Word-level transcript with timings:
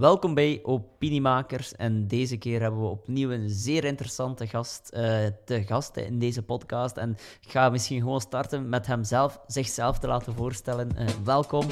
Welkom 0.00 0.34
bij 0.34 0.60
Opiniemakers. 0.62 1.74
En 1.76 2.06
deze 2.06 2.36
keer 2.36 2.60
hebben 2.60 2.80
we 2.80 2.86
opnieuw 2.86 3.30
een 3.30 3.48
zeer 3.48 3.84
interessante 3.84 4.46
gast 4.46 4.90
uh, 4.94 5.00
te 5.44 5.62
gast 5.62 5.96
in 5.96 6.18
deze 6.18 6.42
podcast. 6.42 6.96
En 6.96 7.10
ik 7.40 7.50
ga 7.50 7.68
misschien 7.68 8.00
gewoon 8.00 8.20
starten 8.20 8.68
met 8.68 8.86
hem 8.86 9.04
zelf, 9.04 9.40
zichzelf 9.46 9.98
te 9.98 10.06
laten 10.06 10.34
voorstellen. 10.34 10.90
Uh, 10.98 11.06
welkom. 11.24 11.66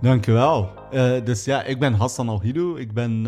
Dankjewel. 0.00 0.70
Uh, 0.92 1.24
dus 1.24 1.44
ja, 1.44 1.62
ik 1.62 1.78
ben 1.78 1.94
Hassan 1.94 2.28
Alhido. 2.28 2.76
Ik 2.76 2.92
ben 2.92 3.26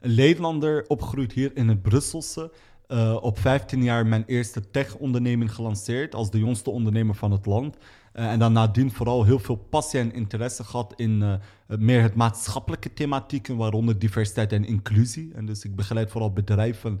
een 0.00 0.14
Nederlander, 0.14 0.84
opgegroeid 0.88 1.32
hier 1.32 1.50
in 1.54 1.68
het 1.68 1.82
Brusselse. 1.82 2.50
Uh, 2.88 3.16
op 3.20 3.38
15 3.38 3.82
jaar 3.82 4.06
mijn 4.06 4.24
eerste 4.26 4.70
tech-onderneming 4.70 5.54
gelanceerd 5.54 6.14
als 6.14 6.30
de 6.30 6.38
jongste 6.38 6.70
ondernemer 6.70 7.14
van 7.14 7.30
het 7.30 7.46
land. 7.46 7.76
Uh, 7.76 8.30
en 8.30 8.38
dan 8.38 8.52
nadien 8.52 8.92
vooral 8.92 9.24
heel 9.24 9.38
veel 9.38 9.56
passie 9.56 10.00
en 10.00 10.12
interesse 10.12 10.64
gehad 10.64 10.92
in 10.96 11.22
uh, 11.22 11.34
meer 11.78 12.02
het 12.02 12.14
maatschappelijke 12.14 12.92
thematieken, 12.92 13.56
waaronder 13.56 13.98
diversiteit 13.98 14.52
en 14.52 14.64
inclusie. 14.64 15.32
En 15.34 15.46
dus 15.46 15.64
ik 15.64 15.76
begeleid 15.76 16.10
vooral 16.10 16.32
bedrijven 16.32 17.00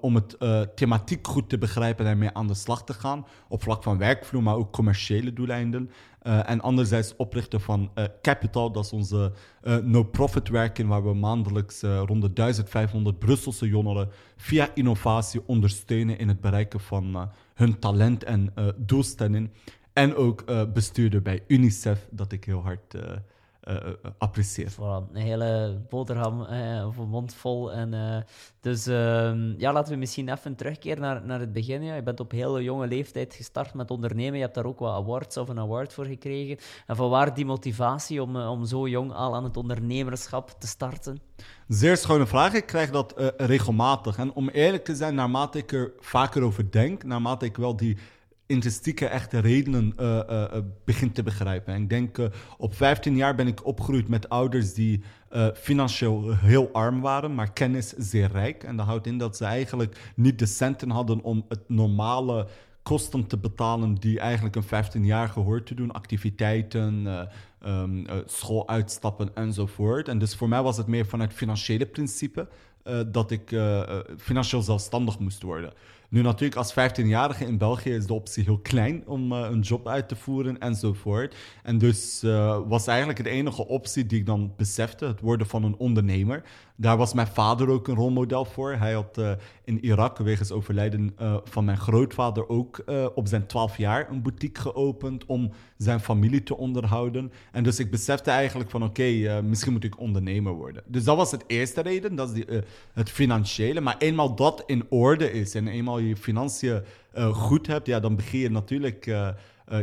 om 0.00 0.14
het 0.14 0.36
thematiek 0.74 1.26
goed 1.26 1.48
te 1.48 1.58
begrijpen 1.58 2.04
en 2.04 2.10
ermee 2.10 2.32
aan 2.32 2.46
de 2.46 2.54
slag 2.54 2.84
te 2.84 2.94
gaan. 2.94 3.26
Op 3.48 3.62
vlak 3.62 3.82
van 3.82 3.98
werkvloer, 3.98 4.42
maar 4.42 4.56
ook 4.56 4.72
commerciële 4.72 5.32
doeleinden. 5.32 5.90
Uh, 6.28 6.50
en 6.50 6.60
anderzijds 6.60 7.16
oprichten 7.16 7.60
van 7.60 7.90
uh, 7.94 8.04
Capital, 8.22 8.72
dat 8.72 8.84
is 8.84 8.92
onze 8.92 9.32
uh, 9.62 9.76
no-profit 9.76 10.48
werking, 10.48 10.88
waar 10.88 11.04
we 11.04 11.14
maandelijks 11.14 11.80
rond 11.82 12.22
de 12.22 12.32
1500 12.32 13.18
Brusselse 13.18 13.68
jongeren 13.68 14.08
via 14.36 14.70
innovatie 14.74 15.42
ondersteunen 15.46 16.18
in 16.18 16.28
het 16.28 16.40
bereiken 16.40 16.80
van 16.80 17.30
hun 17.54 17.78
talent 17.78 18.24
en 18.24 18.52
doelstelling. 18.76 19.50
En 19.92 20.14
ook 20.14 20.44
bestuurder 20.72 21.22
bij 21.22 21.44
UNICEF, 21.46 22.08
dat 22.10 22.32
ik 22.32 22.44
heel 22.44 22.62
hard 22.62 22.94
uh, 23.68 23.76
apprecieer. 24.18 24.70
Voilà, 24.70 25.12
een 25.12 25.20
hele 25.20 25.80
boterham 25.88 26.40
uh, 26.40 26.86
of 26.86 26.96
een 26.96 27.08
mond 27.08 27.34
vol. 27.34 27.72
En, 27.72 27.92
uh, 27.92 28.16
dus 28.60 28.86
ehm, 28.86 29.54
ja, 29.58 29.72
laten 29.72 29.92
we 29.92 29.98
misschien 29.98 30.28
even 30.28 30.54
terugkeren 30.54 31.00
naar, 31.00 31.24
naar 31.24 31.40
het 31.40 31.52
begin. 31.52 31.82
Ja. 31.82 31.94
Je 31.94 32.02
bent 32.02 32.20
op 32.20 32.30
hele 32.30 32.62
jonge 32.62 32.86
leeftijd 32.86 33.34
gestart 33.34 33.74
met 33.74 33.90
ondernemen. 33.90 34.34
Je 34.34 34.42
hebt 34.42 34.54
daar 34.54 34.64
ook 34.64 34.78
wat 34.78 34.94
awards 34.94 35.36
of 35.36 35.48
een 35.48 35.58
award 35.58 35.92
voor 35.92 36.06
gekregen. 36.06 36.58
En 36.86 36.96
van 36.96 37.10
waar 37.10 37.34
die 37.34 37.46
motivatie 37.46 38.22
om, 38.22 38.36
om 38.36 38.64
zo 38.64 38.88
jong 38.88 39.12
al 39.12 39.34
aan 39.34 39.44
het 39.44 39.56
ondernemerschap 39.56 40.50
te 40.58 40.66
starten? 40.66 41.20
Zeer 41.68 41.96
schone 41.96 42.26
vraag. 42.26 42.52
Ik 42.52 42.66
krijg 42.66 42.90
dat 42.90 43.14
regelmatig. 43.36 44.16
En 44.16 44.32
om 44.32 44.48
eerlijk 44.48 44.84
te 44.84 44.94
zijn, 44.94 45.14
naarmate 45.14 45.58
ik 45.58 45.72
er 45.72 45.92
vaker 46.00 46.42
over 46.42 46.70
denk, 46.70 47.04
naarmate 47.04 47.44
ik 47.44 47.56
wel 47.56 47.76
die 47.76 47.98
intrinsieke 48.48 49.06
echte 49.06 49.38
redenen 49.38 49.92
uh, 50.00 50.44
begint 50.84 51.14
te 51.14 51.22
begrijpen. 51.22 51.74
En 51.74 51.82
ik 51.82 51.88
denk, 51.88 52.18
op 52.58 52.74
15 52.74 53.16
jaar 53.16 53.34
ben 53.34 53.46
ik 53.46 53.66
opgegroeid 53.66 54.08
met 54.08 54.28
ouders 54.28 54.74
die 54.74 55.02
financieel 55.54 56.36
heel 56.36 56.72
arm 56.72 57.00
waren, 57.00 57.34
maar 57.34 57.52
kennis 57.52 57.94
zeer 57.96 58.30
rijk. 58.32 58.64
En 58.64 58.76
dat 58.76 58.86
houdt 58.86 59.06
in 59.06 59.18
dat 59.18 59.36
ze 59.36 59.44
eigenlijk 59.44 60.12
niet 60.16 60.38
de 60.38 60.46
centen 60.46 60.90
hadden 60.90 61.22
om 61.22 61.44
het 61.48 61.68
normale 61.68 62.46
kosten 62.82 63.26
te 63.26 63.36
betalen 63.36 63.94
die 63.94 64.20
eigenlijk 64.20 64.56
een 64.56 64.62
15 64.62 65.04
jaar 65.04 65.30
hoort 65.30 65.66
te 65.66 65.74
doen. 65.74 65.92
Activiteiten, 65.92 67.06
um, 67.66 68.06
schooluitstappen 68.26 69.30
enzovoort. 69.34 70.08
En 70.08 70.18
dus 70.18 70.34
voor 70.34 70.48
mij 70.48 70.62
was 70.62 70.76
het 70.76 70.86
meer 70.86 71.06
vanuit 71.06 71.32
financiële 71.32 71.86
principe 71.86 72.48
dat 73.06 73.30
ik 73.30 73.56
financieel 74.16 74.62
zelfstandig 74.62 75.18
moest 75.18 75.42
worden. 75.42 75.72
Nu 76.10 76.22
natuurlijk, 76.22 76.56
als 76.56 76.72
15-jarige 76.72 77.44
in 77.44 77.58
België 77.58 77.90
is 77.90 78.06
de 78.06 78.14
optie 78.14 78.44
heel 78.44 78.58
klein 78.58 79.02
om 79.06 79.32
uh, 79.32 79.38
een 79.50 79.60
job 79.60 79.88
uit 79.88 80.08
te 80.08 80.16
voeren 80.16 80.58
enzovoort. 80.58 81.36
En 81.62 81.78
dus 81.78 82.22
uh, 82.24 82.58
was 82.66 82.86
eigenlijk 82.86 83.24
de 83.24 83.30
enige 83.30 83.66
optie 83.66 84.06
die 84.06 84.18
ik 84.18 84.26
dan 84.26 84.52
besefte, 84.56 85.04
het 85.04 85.20
worden 85.20 85.46
van 85.46 85.64
een 85.64 85.76
ondernemer. 85.76 86.42
Daar 86.80 86.96
was 86.96 87.12
mijn 87.12 87.26
vader 87.26 87.68
ook 87.68 87.88
een 87.88 87.94
rolmodel 87.94 88.44
voor. 88.44 88.72
Hij 88.72 88.92
had 88.92 89.18
uh, 89.18 89.32
in 89.64 89.84
Irak, 89.84 90.18
wegens 90.18 90.50
overlijden 90.50 91.16
van 91.44 91.64
mijn 91.64 91.78
grootvader, 91.78 92.48
ook 92.48 92.84
op 93.14 93.26
zijn 93.26 93.46
12 93.46 93.76
jaar 93.76 94.10
een 94.10 94.22
boutique 94.22 94.62
geopend 94.62 95.26
om 95.26 95.50
zijn 95.76 96.00
familie 96.00 96.42
te 96.42 96.56
onderhouden. 96.56 97.32
En 97.52 97.64
dus 97.64 97.78
ik 97.78 97.90
besefte 97.90 98.30
eigenlijk 98.30 98.70
van 98.70 98.82
oké, 98.82 99.40
misschien 99.42 99.72
moet 99.72 99.84
ik 99.84 100.00
ondernemer 100.00 100.52
worden. 100.52 100.82
Dus 100.86 101.04
dat 101.04 101.16
was 101.16 101.30
het 101.30 101.44
eerste 101.46 101.80
reden, 101.80 102.14
dat 102.14 102.36
is 102.36 102.44
het 102.92 103.10
financiële. 103.10 103.80
Maar 103.80 103.96
eenmaal 103.98 104.34
dat 104.34 104.62
in 104.66 104.84
orde 104.88 105.32
is 105.32 105.54
en 105.54 105.68
eenmaal 105.68 105.98
je 105.98 106.16
financiën 106.16 106.82
goed 107.32 107.66
hebt, 107.66 107.86
ja, 107.86 108.00
dan 108.00 108.16
begin 108.16 108.40
je 108.40 108.50
natuurlijk 108.50 109.04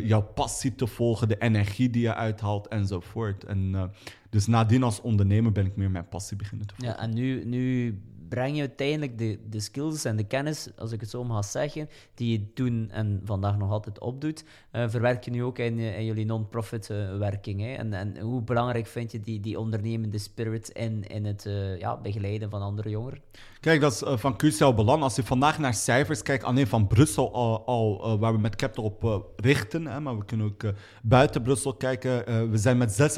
jouw 0.03 0.21
passie 0.33 0.75
te 0.75 0.87
volgen, 0.87 1.27
de 1.27 1.37
energie 1.37 1.89
die 1.89 2.01
je 2.01 2.15
uithaalt 2.15 2.67
enzovoort. 2.67 3.43
En 3.43 3.91
dus 4.35 4.47
nadien 4.47 4.83
als 4.83 5.01
ondernemer 5.01 5.51
ben 5.51 5.65
ik 5.65 5.75
meer 5.75 5.91
mijn 5.91 6.07
passie 6.07 6.37
beginnen 6.37 6.67
te 6.67 6.73
volgen. 6.75 6.95
Ja, 6.97 7.03
en 7.03 7.13
nu, 7.13 7.45
nu 7.45 8.01
breng 8.29 8.55
je 8.55 8.59
uiteindelijk 8.59 9.17
de, 9.17 9.39
de 9.49 9.59
skills 9.59 10.05
en 10.05 10.15
de 10.15 10.23
kennis, 10.23 10.69
als 10.77 10.91
ik 10.91 10.99
het 10.99 11.09
zo 11.09 11.23
mag 11.23 11.45
zeggen, 11.45 11.89
die 12.13 12.31
je 12.31 12.53
toen 12.53 12.89
en 12.91 13.21
vandaag 13.23 13.57
nog 13.57 13.71
altijd 13.71 13.99
opdoet, 13.99 14.43
uh, 14.71 14.83
verwerk 14.87 15.23
je 15.23 15.31
nu 15.31 15.43
ook 15.43 15.59
in, 15.59 15.79
in 15.79 16.05
jullie 16.05 16.25
non-profit 16.25 16.89
uh, 16.89 17.17
werking. 17.17 17.61
Hè? 17.61 17.73
En, 17.73 17.93
en 17.93 18.19
hoe 18.19 18.41
belangrijk 18.41 18.87
vind 18.87 19.11
je 19.11 19.19
die, 19.19 19.39
die 19.39 19.59
ondernemende 19.59 20.17
spirit 20.17 20.69
in, 20.69 21.07
in 21.07 21.25
het 21.25 21.49
ja, 21.79 21.97
begeleiden 21.97 22.49
van 22.49 22.61
andere 22.61 22.89
jongeren? 22.89 23.19
Kijk, 23.59 23.81
dat 23.81 23.91
is 23.91 24.19
van 24.19 24.37
cruciaal 24.37 24.73
belang. 24.73 25.03
Als 25.03 25.15
je 25.15 25.23
vandaag 25.23 25.59
naar 25.59 25.73
cijfers 25.73 26.21
kijkt, 26.21 26.43
alleen 26.43 26.67
van 26.67 26.87
Brussel 26.87 27.33
al, 27.33 27.65
al 27.65 28.19
waar 28.19 28.33
we 28.33 28.39
met 28.39 28.55
Capital 28.55 28.83
op 28.83 29.31
richten, 29.35 29.87
hè, 29.87 29.99
maar 29.99 30.17
we 30.17 30.25
kunnen 30.25 30.45
ook 30.45 30.73
buiten 31.03 31.41
Brussel 31.41 31.73
kijken. 31.73 32.51
we 32.51 32.57
zijn 32.57 32.77
met 32.77 33.17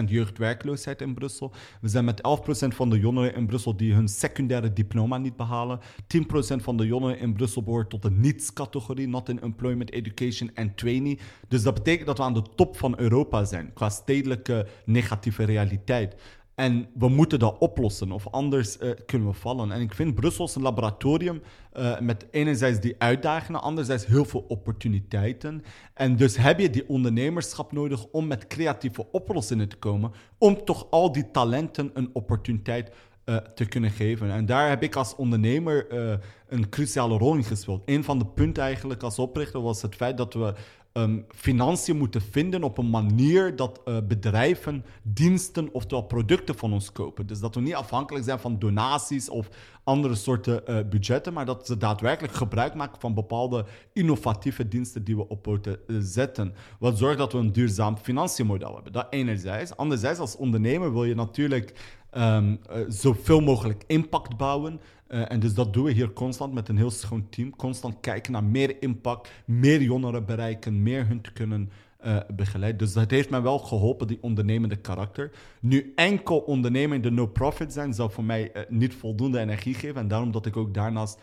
26% 0.00 0.04
jeugdwerkloosheid 0.04 1.00
in 1.00 1.14
Brussel. 1.14 1.52
We 1.80 1.88
zijn 1.88 2.04
met 2.04 2.20
11% 2.20 2.68
van 2.68 2.90
de 2.90 2.98
jongeren 2.98 3.34
in 3.34 3.46
Brussel 3.46 3.76
die 3.76 3.94
hun 3.94 4.08
secundaire 4.38 4.72
diploma 4.72 5.18
niet 5.18 5.36
behalen. 5.36 5.80
10% 5.80 6.62
van 6.62 6.76
de 6.76 6.86
jongeren 6.86 7.18
in 7.18 7.32
Brussel 7.32 7.62
behoort 7.62 7.90
tot 7.90 8.02
de 8.02 8.10
niets-categorie, 8.10 9.08
not 9.08 9.28
in 9.28 9.40
employment, 9.40 9.92
education 9.92 10.50
en 10.54 10.74
trainee. 10.74 11.18
Dus 11.48 11.62
dat 11.62 11.74
betekent 11.74 12.06
dat 12.06 12.18
we 12.18 12.24
aan 12.24 12.34
de 12.34 12.42
top 12.54 12.76
van 12.76 12.98
Europa 12.98 13.44
zijn 13.44 13.72
qua 13.74 13.88
stedelijke 13.88 14.66
negatieve 14.84 15.44
realiteit. 15.44 16.14
En 16.54 16.88
we 16.94 17.08
moeten 17.08 17.38
dat 17.38 17.58
oplossen, 17.58 18.12
of 18.12 18.28
anders 18.30 18.80
uh, 18.80 18.90
kunnen 19.06 19.28
we 19.28 19.34
vallen. 19.34 19.72
En 19.72 19.80
ik 19.80 19.94
vind 19.94 20.14
Brussel 20.14 20.50
een 20.54 20.62
laboratorium 20.62 21.42
uh, 21.76 21.98
met 22.00 22.26
enerzijds 22.30 22.80
die 22.80 22.94
uitdagingen, 22.98 23.62
anderzijds 23.62 24.06
heel 24.06 24.24
veel 24.24 24.44
opportuniteiten. 24.48 25.62
En 25.94 26.16
dus 26.16 26.36
heb 26.36 26.58
je 26.58 26.70
die 26.70 26.88
ondernemerschap 26.88 27.72
nodig 27.72 28.04
om 28.04 28.26
met 28.26 28.46
creatieve 28.46 29.06
oplossingen 29.12 29.68
te 29.68 29.76
komen, 29.76 30.12
om 30.38 30.64
toch 30.64 30.86
al 30.90 31.12
die 31.12 31.30
talenten 31.30 31.90
een 31.94 32.10
opportuniteit 32.12 32.90
uh, 33.28 33.36
te 33.36 33.64
kunnen 33.64 33.90
geven. 33.90 34.30
En 34.30 34.46
daar 34.46 34.68
heb 34.68 34.82
ik 34.82 34.96
als 34.96 35.16
ondernemer 35.16 35.92
uh, 35.92 36.14
een 36.48 36.68
cruciale 36.68 37.18
rol 37.18 37.34
in 37.34 37.44
gespeeld. 37.44 37.82
Een 37.84 38.04
van 38.04 38.18
de 38.18 38.26
punten 38.26 38.62
eigenlijk 38.62 39.02
als 39.02 39.18
oprichter 39.18 39.62
was 39.62 39.82
het 39.82 39.94
feit 39.94 40.16
dat 40.16 40.34
we 40.34 40.54
um, 40.92 41.24
financiën 41.28 41.96
moeten 41.96 42.22
vinden 42.22 42.62
op 42.62 42.78
een 42.78 42.90
manier 42.90 43.56
dat 43.56 43.80
uh, 43.84 43.96
bedrijven 44.08 44.84
diensten 45.02 45.68
oftewel 45.72 46.04
producten 46.04 46.54
van 46.54 46.72
ons 46.72 46.92
kopen. 46.92 47.26
Dus 47.26 47.40
dat 47.40 47.54
we 47.54 47.60
niet 47.60 47.74
afhankelijk 47.74 48.24
zijn 48.24 48.38
van 48.38 48.58
donaties 48.58 49.28
of 49.28 49.48
andere 49.84 50.14
soorten 50.14 50.88
budgetten, 50.90 51.32
maar 51.32 51.46
dat 51.46 51.66
ze 51.66 51.76
daadwerkelijk 51.76 52.34
gebruik 52.34 52.74
maken 52.74 53.00
van 53.00 53.14
bepaalde 53.14 53.64
innovatieve 53.92 54.68
diensten 54.68 55.04
die 55.04 55.16
we 55.16 55.28
op 55.28 55.42
poten 55.42 55.78
zetten. 55.98 56.54
Wat 56.78 56.98
zorgt 56.98 57.18
dat 57.18 57.32
we 57.32 57.38
een 57.38 57.52
duurzaam 57.52 57.96
financiënmodel 57.96 58.74
hebben. 58.74 58.92
Dat 58.92 59.06
enerzijds. 59.10 59.76
Anderzijds, 59.76 60.18
als 60.20 60.36
ondernemer 60.36 60.92
wil 60.92 61.04
je 61.04 61.14
natuurlijk 61.14 61.97
um, 62.16 62.58
uh, 62.70 62.76
zoveel 62.88 63.40
mogelijk 63.40 63.84
impact 63.86 64.36
bouwen. 64.36 64.80
Uh, 65.08 65.32
en 65.32 65.40
dus 65.40 65.54
dat 65.54 65.72
doen 65.72 65.84
we 65.84 65.90
hier 65.90 66.12
constant 66.12 66.52
met 66.54 66.68
een 66.68 66.76
heel 66.76 66.90
schoon 66.90 67.28
team. 67.28 67.56
Constant 67.56 68.00
kijken 68.00 68.32
naar 68.32 68.44
meer 68.44 68.82
impact, 68.82 69.30
meer 69.44 69.82
jongeren 69.82 70.26
bereiken, 70.26 70.82
meer 70.82 71.06
hun 71.06 71.20
te 71.20 71.32
kunnen 71.32 71.70
uh, 72.04 72.16
begeleiden. 72.34 72.78
Dus 72.78 72.92
dat 72.92 73.10
heeft 73.10 73.30
mij 73.30 73.42
wel 73.42 73.58
geholpen, 73.58 74.06
die 74.06 74.18
ondernemende 74.20 74.76
karakter. 74.76 75.30
Nu, 75.60 75.92
enkel 75.94 76.38
ondernemen 76.38 76.96
in 76.96 77.02
de 77.02 77.10
no-profit 77.10 77.72
zijn, 77.72 77.94
zou 77.94 78.10
voor 78.10 78.24
mij 78.24 78.50
uh, 78.54 78.62
niet 78.68 78.94
voldoende 78.94 79.38
energie 79.38 79.74
geven. 79.74 80.00
En 80.00 80.08
daarom 80.08 80.32
dat 80.32 80.46
ik 80.46 80.56
ook 80.56 80.74
daarnaast, 80.74 81.20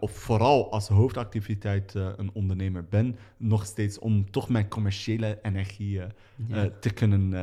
of 0.00 0.10
vooral 0.10 0.72
als 0.72 0.88
hoofdactiviteit, 0.88 1.94
een 1.94 2.30
ondernemer 2.32 2.84
ben, 2.84 3.16
nog 3.36 3.64
steeds 3.64 3.98
om 3.98 4.30
toch 4.30 4.48
mijn 4.48 4.68
commerciële 4.68 5.38
energie 5.42 6.00
ja. 6.48 6.70
te 6.80 6.90
kunnen 6.90 7.34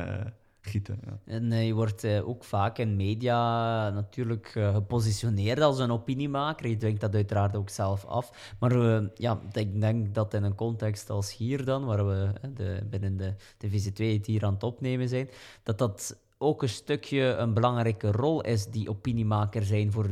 gieten. 0.66 0.98
Ja. 1.04 1.18
En 1.24 1.50
uh, 1.50 1.66
je 1.66 1.74
wordt 1.74 2.04
uh, 2.04 2.28
ook 2.28 2.44
vaak 2.44 2.78
in 2.78 2.96
media 2.96 3.90
natuurlijk 3.90 4.54
uh, 4.54 4.74
gepositioneerd 4.74 5.60
als 5.60 5.78
een 5.78 5.90
opiniemaker. 5.90 6.68
Je 6.68 6.76
dwingt 6.76 7.00
dat 7.00 7.14
uiteraard 7.14 7.56
ook 7.56 7.68
zelf 7.68 8.04
af. 8.04 8.54
Maar 8.58 9.02
ja, 9.14 9.40
ik 9.52 9.80
denk 9.80 10.14
dat 10.14 10.34
in 10.34 10.42
een 10.42 10.54
context 10.54 11.10
als 11.10 11.36
hier 11.36 11.64
dan, 11.64 11.84
waar 11.84 12.06
we 12.06 12.32
de, 12.54 12.86
binnen 12.90 13.16
de 13.16 13.34
Divisie 13.58 13.92
2 13.92 14.16
het 14.16 14.26
hier 14.26 14.44
aan 14.44 14.54
het 14.54 14.62
opnemen 14.62 15.08
zijn, 15.08 15.28
dat 15.62 15.78
dat 15.78 16.16
ook 16.38 16.62
een 16.62 16.68
stukje 16.68 17.22
een 17.22 17.54
belangrijke 17.54 18.10
rol 18.10 18.40
is 18.40 18.66
die 18.66 18.88
opiniemaker 18.88 19.62
zijn 19.62 19.92
voor 19.92 20.10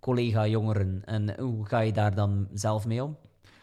collega-jongeren. 0.00 1.02
En 1.04 1.40
hoe 1.40 1.66
ga 1.66 1.80
je 1.80 1.92
daar 1.92 2.14
dan 2.14 2.48
zelf 2.52 2.86
mee 2.86 3.04
om? 3.04 3.16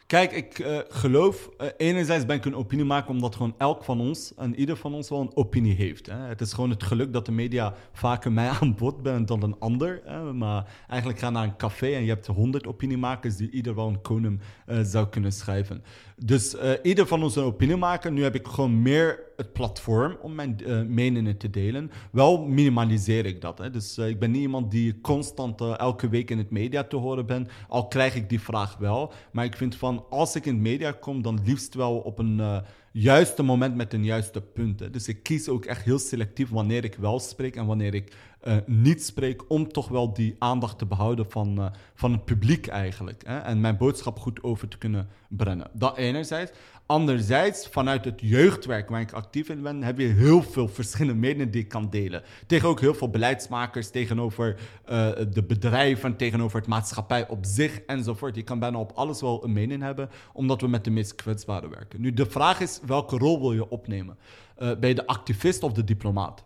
Kijk, 0.07 0.31
ik 0.31 0.59
uh, 0.59 0.79
geloof, 0.89 1.49
uh, 1.61 1.67
enerzijds 1.77 2.25
ben 2.25 2.35
ik 2.35 2.45
een 2.45 2.55
opinie 2.55 3.03
omdat 3.07 3.35
gewoon 3.35 3.55
elk 3.57 3.83
van 3.83 3.99
ons 3.99 4.33
en 4.35 4.55
ieder 4.55 4.77
van 4.77 4.93
ons 4.93 5.09
wel 5.09 5.19
een 5.19 5.35
opinie 5.35 5.75
heeft. 5.75 6.05
Hè. 6.05 6.15
Het 6.15 6.41
is 6.41 6.53
gewoon 6.53 6.69
het 6.69 6.83
geluk 6.83 7.13
dat 7.13 7.25
de 7.25 7.31
media 7.31 7.73
vaker 7.91 8.31
mij 8.31 8.49
aan 8.59 8.75
bod 8.75 9.03
bent 9.03 9.27
dan 9.27 9.43
een 9.43 9.55
ander. 9.59 10.01
Hè. 10.05 10.33
Maar 10.33 10.69
eigenlijk 10.87 11.19
ga 11.19 11.29
naar 11.29 11.43
een 11.43 11.57
café 11.57 11.93
en 11.93 12.01
je 12.01 12.09
hebt 12.09 12.27
honderd 12.27 12.67
opiniemakers 12.67 13.35
die 13.35 13.49
ieder 13.49 13.75
wel 13.75 13.87
een 13.87 14.01
koning 14.01 14.39
uh, 14.67 14.79
zou 14.81 15.07
kunnen 15.07 15.31
schrijven. 15.31 15.83
Dus 16.15 16.55
ieder 16.83 17.07
van 17.07 17.23
ons 17.23 17.35
een 17.35 17.43
opinie 17.43 18.11
Nu 18.11 18.23
heb 18.23 18.35
ik 18.35 18.47
gewoon 18.47 18.81
meer 18.81 19.26
het 19.37 19.53
platform 19.53 20.17
om 20.21 20.35
mijn 20.35 20.61
meningen 20.87 21.37
te 21.37 21.49
delen. 21.49 21.91
Wel 22.11 22.45
minimaliseer 22.45 23.25
ik 23.25 23.41
dat. 23.41 23.57
Hè. 23.57 23.69
Dus 23.69 23.97
ik 23.97 24.19
ben 24.19 24.31
niet 24.31 24.41
iemand 24.41 24.71
die 24.71 25.01
constant 25.01 25.61
elke 25.61 26.09
week 26.09 26.29
in 26.29 26.37
het 26.37 26.49
media 26.49 26.83
te 26.83 26.95
horen 26.95 27.25
ben. 27.25 27.47
Al 27.67 27.87
krijg 27.87 28.15
ik 28.15 28.29
die 28.29 28.41
vraag 28.41 28.77
wel. 28.77 29.13
Maar 29.31 29.45
ik 29.45 29.55
vind 29.55 29.75
van 29.75 30.05
als 30.09 30.35
ik 30.35 30.45
in 30.45 30.55
de 30.55 30.61
media 30.61 30.91
kom, 30.91 31.21
dan 31.21 31.39
liefst 31.45 31.73
wel 31.73 31.97
op 31.97 32.19
een 32.19 32.63
juiste 32.91 33.43
moment 33.43 33.75
met 33.75 33.93
een 33.93 34.05
juiste 34.05 34.41
punt. 34.41 34.93
Dus 34.93 35.07
ik 35.07 35.23
kies 35.23 35.49
ook 35.49 35.65
echt 35.65 35.83
heel 35.83 35.99
selectief 35.99 36.49
wanneer 36.49 36.83
ik 36.83 36.95
wel 36.95 37.19
spreek 37.19 37.55
en 37.55 37.65
wanneer 37.65 37.93
ik 37.93 38.15
uh, 38.47 38.55
niet 38.65 39.03
spreek, 39.03 39.43
om 39.47 39.71
toch 39.71 39.87
wel 39.87 40.13
die 40.13 40.35
aandacht 40.39 40.77
te 40.77 40.85
behouden 40.85 41.31
van, 41.31 41.59
uh, 41.59 41.65
van 41.95 42.11
het 42.11 42.25
publiek 42.25 42.67
eigenlijk. 42.67 43.23
Hè? 43.25 43.37
En 43.37 43.61
mijn 43.61 43.77
boodschap 43.77 44.19
goed 44.19 44.43
over 44.43 44.67
te 44.67 44.77
kunnen 44.77 45.07
brengen. 45.29 45.67
Dat 45.73 45.97
enerzijds. 45.97 46.51
Anderzijds, 46.85 47.67
vanuit 47.67 48.05
het 48.05 48.19
jeugdwerk 48.21 48.89
waar 48.89 49.01
ik 49.01 49.11
actief 49.11 49.49
in 49.49 49.61
ben, 49.61 49.83
heb 49.83 49.99
je 49.99 50.05
heel 50.05 50.41
veel 50.41 50.67
verschillende 50.67 51.19
meningen 51.19 51.51
die 51.51 51.61
ik 51.61 51.67
kan 51.67 51.89
delen. 51.89 52.23
Tegen 52.45 52.69
ook 52.69 52.79
heel 52.79 52.93
veel 52.93 53.09
beleidsmakers, 53.09 53.89
tegenover 53.89 54.55
uh, 54.89 55.09
de 55.33 55.43
bedrijven, 55.47 56.15
tegenover 56.15 56.59
het 56.59 56.67
maatschappij 56.67 57.27
op 57.27 57.45
zich 57.45 57.79
enzovoort. 57.79 58.35
Je 58.35 58.43
kan 58.43 58.59
bijna 58.59 58.77
op 58.79 58.91
alles 58.95 59.21
wel 59.21 59.43
een 59.43 59.53
mening 59.53 59.81
hebben, 59.81 60.09
omdat 60.33 60.61
we 60.61 60.67
met 60.67 60.83
de 60.83 60.91
meest 60.91 61.15
kwetsbare 61.15 61.69
werken. 61.69 62.01
Nu, 62.01 62.13
de 62.13 62.25
vraag 62.25 62.59
is, 62.59 62.79
welke 62.85 63.17
rol 63.17 63.39
wil 63.39 63.53
je 63.53 63.69
opnemen? 63.69 64.17
Ben 64.55 64.87
je 64.87 64.95
de 64.95 65.07
activist 65.07 65.63
of 65.63 65.73
de 65.73 65.83
diplomaat? 65.83 66.45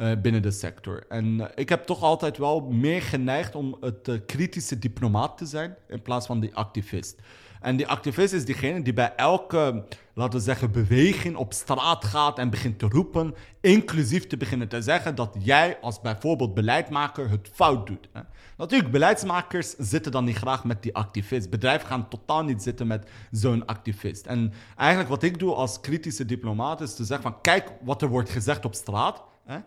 Uh, 0.00 0.12
binnen 0.22 0.42
de 0.42 0.50
sector. 0.50 1.04
En 1.08 1.50
ik 1.54 1.68
heb 1.68 1.84
toch 1.84 2.02
altijd 2.02 2.38
wel 2.38 2.60
meer 2.60 3.02
geneigd 3.02 3.54
om 3.54 3.76
het 3.80 4.20
kritische 4.26 4.78
diplomaat 4.78 5.38
te 5.38 5.46
zijn 5.46 5.76
in 5.88 6.02
plaats 6.02 6.26
van 6.26 6.40
die 6.40 6.54
activist. 6.54 7.20
En 7.60 7.76
die 7.76 7.86
activist 7.86 8.32
is 8.32 8.44
diegene 8.44 8.82
die 8.82 8.92
bij 8.92 9.14
elke, 9.16 9.84
laten 10.14 10.38
we 10.38 10.44
zeggen, 10.44 10.72
beweging 10.72 11.36
op 11.36 11.52
straat 11.52 12.04
gaat 12.04 12.38
en 12.38 12.50
begint 12.50 12.78
te 12.78 12.86
roepen, 12.88 13.34
inclusief 13.60 14.26
te 14.26 14.36
beginnen 14.36 14.68
te 14.68 14.82
zeggen 14.82 15.14
dat 15.14 15.36
jij 15.38 15.78
als 15.80 16.00
bijvoorbeeld 16.00 16.54
beleidmaker 16.54 17.30
het 17.30 17.50
fout 17.52 17.86
doet. 17.86 18.08
Hè. 18.12 18.20
Natuurlijk, 18.56 18.90
beleidsmakers 18.90 19.74
zitten 19.76 20.12
dan 20.12 20.24
niet 20.24 20.36
graag 20.36 20.64
met 20.64 20.82
die 20.82 20.94
activist. 20.94 21.50
Bedrijven 21.50 21.88
gaan 21.88 22.08
totaal 22.08 22.44
niet 22.44 22.62
zitten 22.62 22.86
met 22.86 23.10
zo'n 23.30 23.66
activist. 23.66 24.26
En 24.26 24.52
eigenlijk 24.76 25.08
wat 25.10 25.22
ik 25.22 25.38
doe 25.38 25.54
als 25.54 25.80
kritische 25.80 26.24
diplomaat 26.24 26.80
is 26.80 26.94
te 26.94 27.04
zeggen 27.04 27.30
van 27.30 27.40
kijk 27.40 27.72
wat 27.80 28.02
er 28.02 28.08
wordt 28.08 28.30
gezegd 28.30 28.64
op 28.64 28.74
straat. 28.74 29.22
Hè. 29.44 29.58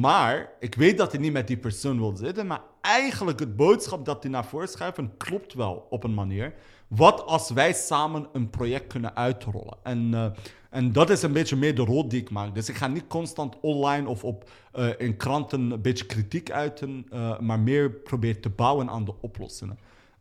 Maar 0.00 0.52
ik 0.60 0.74
weet 0.74 0.98
dat 0.98 1.12
hij 1.12 1.20
niet 1.20 1.32
met 1.32 1.46
die 1.46 1.56
persoon 1.56 1.98
wil 1.98 2.16
zitten. 2.16 2.46
Maar 2.46 2.60
eigenlijk 2.80 3.40
het 3.40 3.56
boodschap 3.56 4.04
dat 4.04 4.22
hij 4.22 4.32
naar 4.32 4.44
voren 4.44 4.68
schuift 4.68 4.98
klopt 5.16 5.54
wel 5.54 5.86
op 5.90 6.04
een 6.04 6.14
manier. 6.14 6.54
Wat 6.88 7.24
als 7.24 7.50
wij 7.50 7.72
samen 7.72 8.26
een 8.32 8.50
project 8.50 8.86
kunnen 8.86 9.16
uitrollen? 9.16 9.76
En, 9.82 10.12
uh, 10.12 10.26
en 10.70 10.92
dat 10.92 11.10
is 11.10 11.22
een 11.22 11.32
beetje 11.32 11.56
meer 11.56 11.74
de 11.74 11.84
rol 11.84 12.08
die 12.08 12.20
ik 12.20 12.30
maak. 12.30 12.54
Dus 12.54 12.68
ik 12.68 12.74
ga 12.74 12.86
niet 12.86 13.06
constant 13.06 13.60
online 13.60 14.08
of 14.08 14.24
op, 14.24 14.50
uh, 14.74 14.88
in 14.98 15.16
kranten 15.16 15.70
een 15.70 15.82
beetje 15.82 16.06
kritiek 16.06 16.50
uiten, 16.50 17.06
uh, 17.12 17.38
maar 17.38 17.60
meer 17.60 17.90
proberen 17.90 18.40
te 18.40 18.50
bouwen 18.50 18.90
aan 18.90 19.04
de 19.04 19.14
oplossingen. 19.20 19.78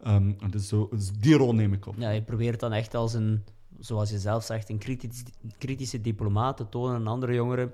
Um, 0.08 0.38
dus, 0.50 0.68
zo, 0.68 0.88
dus 0.92 1.12
die 1.12 1.36
rol 1.36 1.54
neem 1.54 1.74
ik 1.74 1.88
op. 1.88 1.96
Ja, 1.98 2.10
je 2.10 2.22
probeert 2.22 2.60
dan 2.60 2.74
echt 2.74 2.96
als 2.96 3.14
een, 3.14 3.44
zoals 3.80 4.10
je 4.10 4.20
zelf 4.20 4.44
zegt, 4.44 4.70
een 4.70 4.78
kritisch, 4.78 5.24
kritische 5.58 6.02
diplomaat 6.02 6.58
te 6.58 6.70
tonen 6.70 6.96
aan 6.96 7.08
andere 7.08 7.34
jongeren. 7.34 7.74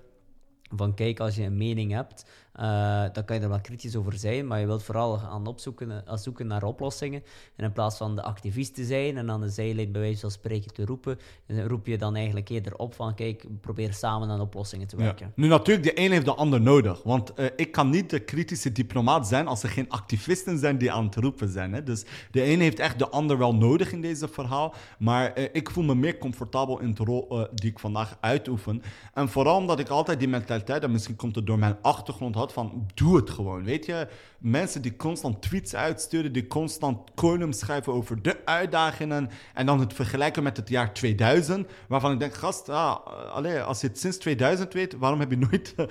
Van 0.69 0.93
kijk, 0.93 1.19
als 1.19 1.35
je 1.35 1.43
een 1.43 1.57
mening 1.57 1.91
hebt, 1.91 2.25
uh, 2.59 3.03
dan 3.13 3.25
kan 3.25 3.35
je 3.35 3.41
er 3.41 3.49
wel 3.49 3.61
kritisch 3.61 3.95
over 3.95 4.13
zijn, 4.13 4.47
maar 4.47 4.59
je 4.59 4.65
wilt 4.65 4.83
vooral 4.83 5.17
gaan 5.17 5.47
opzoeken, 5.47 5.89
uh, 5.89 6.15
zoeken 6.15 6.47
naar 6.47 6.63
oplossingen. 6.63 7.23
En 7.55 7.65
in 7.65 7.71
plaats 7.71 7.97
van 7.97 8.15
de 8.15 8.23
activist 8.23 8.75
te 8.75 8.83
zijn 8.83 9.17
en 9.17 9.31
aan 9.31 9.41
de 9.41 9.49
zijlijn 9.49 9.91
bij 9.91 10.01
wijze 10.01 10.19
van 10.19 10.31
spreken 10.31 10.73
te 10.73 10.85
roepen, 10.85 11.19
roep 11.47 11.85
je 11.85 11.97
dan 11.97 12.15
eigenlijk 12.15 12.49
eerder 12.49 12.75
op 12.75 12.93
van 12.93 13.15
kijk, 13.15 13.45
probeer 13.61 13.93
samen 13.93 14.29
aan 14.29 14.41
oplossingen 14.41 14.87
te 14.87 14.95
werken. 14.95 15.25
Ja. 15.25 15.31
Nu 15.35 15.47
natuurlijk, 15.47 15.85
de 15.95 15.99
een 15.99 16.11
heeft 16.11 16.25
de 16.25 16.33
ander 16.33 16.61
nodig. 16.61 17.03
Want 17.03 17.31
uh, 17.35 17.45
ik 17.55 17.71
kan 17.71 17.89
niet 17.89 18.09
de 18.09 18.19
kritische 18.19 18.71
diplomaat 18.71 19.27
zijn 19.27 19.47
als 19.47 19.63
er 19.63 19.69
geen 19.69 19.89
activisten 19.89 20.57
zijn 20.57 20.77
die 20.77 20.91
aan 20.91 21.05
het 21.05 21.15
roepen 21.15 21.49
zijn. 21.49 21.73
Hè? 21.73 21.83
Dus 21.83 22.05
de 22.31 22.51
een 22.51 22.59
heeft 22.59 22.79
echt 22.79 22.99
de 22.99 23.09
ander 23.09 23.37
wel 23.37 23.55
nodig 23.55 23.91
in 23.91 24.01
deze 24.01 24.27
verhaal. 24.27 24.73
Maar 24.99 25.37
ik 25.51 25.69
voel 25.69 25.83
me 25.83 25.95
meer 25.95 26.17
comfortabel 26.17 26.79
in 26.79 26.93
de 26.93 27.03
rol 27.03 27.47
die 27.53 27.69
ik 27.69 27.79
vandaag 27.79 28.17
uitoefen. 28.19 28.81
En 29.13 29.29
vooral 29.29 29.57
omdat 29.57 29.79
ik 29.79 29.89
altijd 29.89 30.19
die 30.19 30.27
mentaliteit, 30.27 30.83
en 30.83 30.91
misschien 30.91 31.15
komt 31.15 31.35
het 31.35 31.45
door 31.45 31.59
mijn 31.59 31.77
achtergrond 31.81 32.35
had, 32.35 32.48
van 32.53 32.87
doe 32.93 33.15
het 33.15 33.29
gewoon. 33.29 33.63
Weet 33.63 33.85
je, 33.85 34.07
mensen 34.37 34.81
die 34.81 34.95
constant 34.95 35.41
tweets 35.41 35.75
uitsturen, 35.75 36.33
die 36.33 36.47
constant 36.47 37.11
columns 37.15 37.59
schrijven 37.59 37.93
over 37.93 38.21
de 38.21 38.45
uitdagingen 38.45 39.29
en 39.53 39.65
dan 39.65 39.79
het 39.79 39.93
vergelijken 39.93 40.43
met 40.43 40.57
het 40.57 40.69
jaar 40.69 40.93
2000, 40.93 41.67
waarvan 41.87 42.11
ik 42.11 42.19
denk, 42.19 42.33
gast, 42.33 42.69
ah, 42.69 43.05
allez, 43.33 43.61
als 43.61 43.81
je 43.81 43.87
het 43.87 43.99
sinds 43.99 44.17
2000 44.17 44.73
weet, 44.73 44.97
waarom 44.97 45.19
heb 45.19 45.29
je 45.29 45.37
nooit 45.37 45.73
uh, 45.77 45.85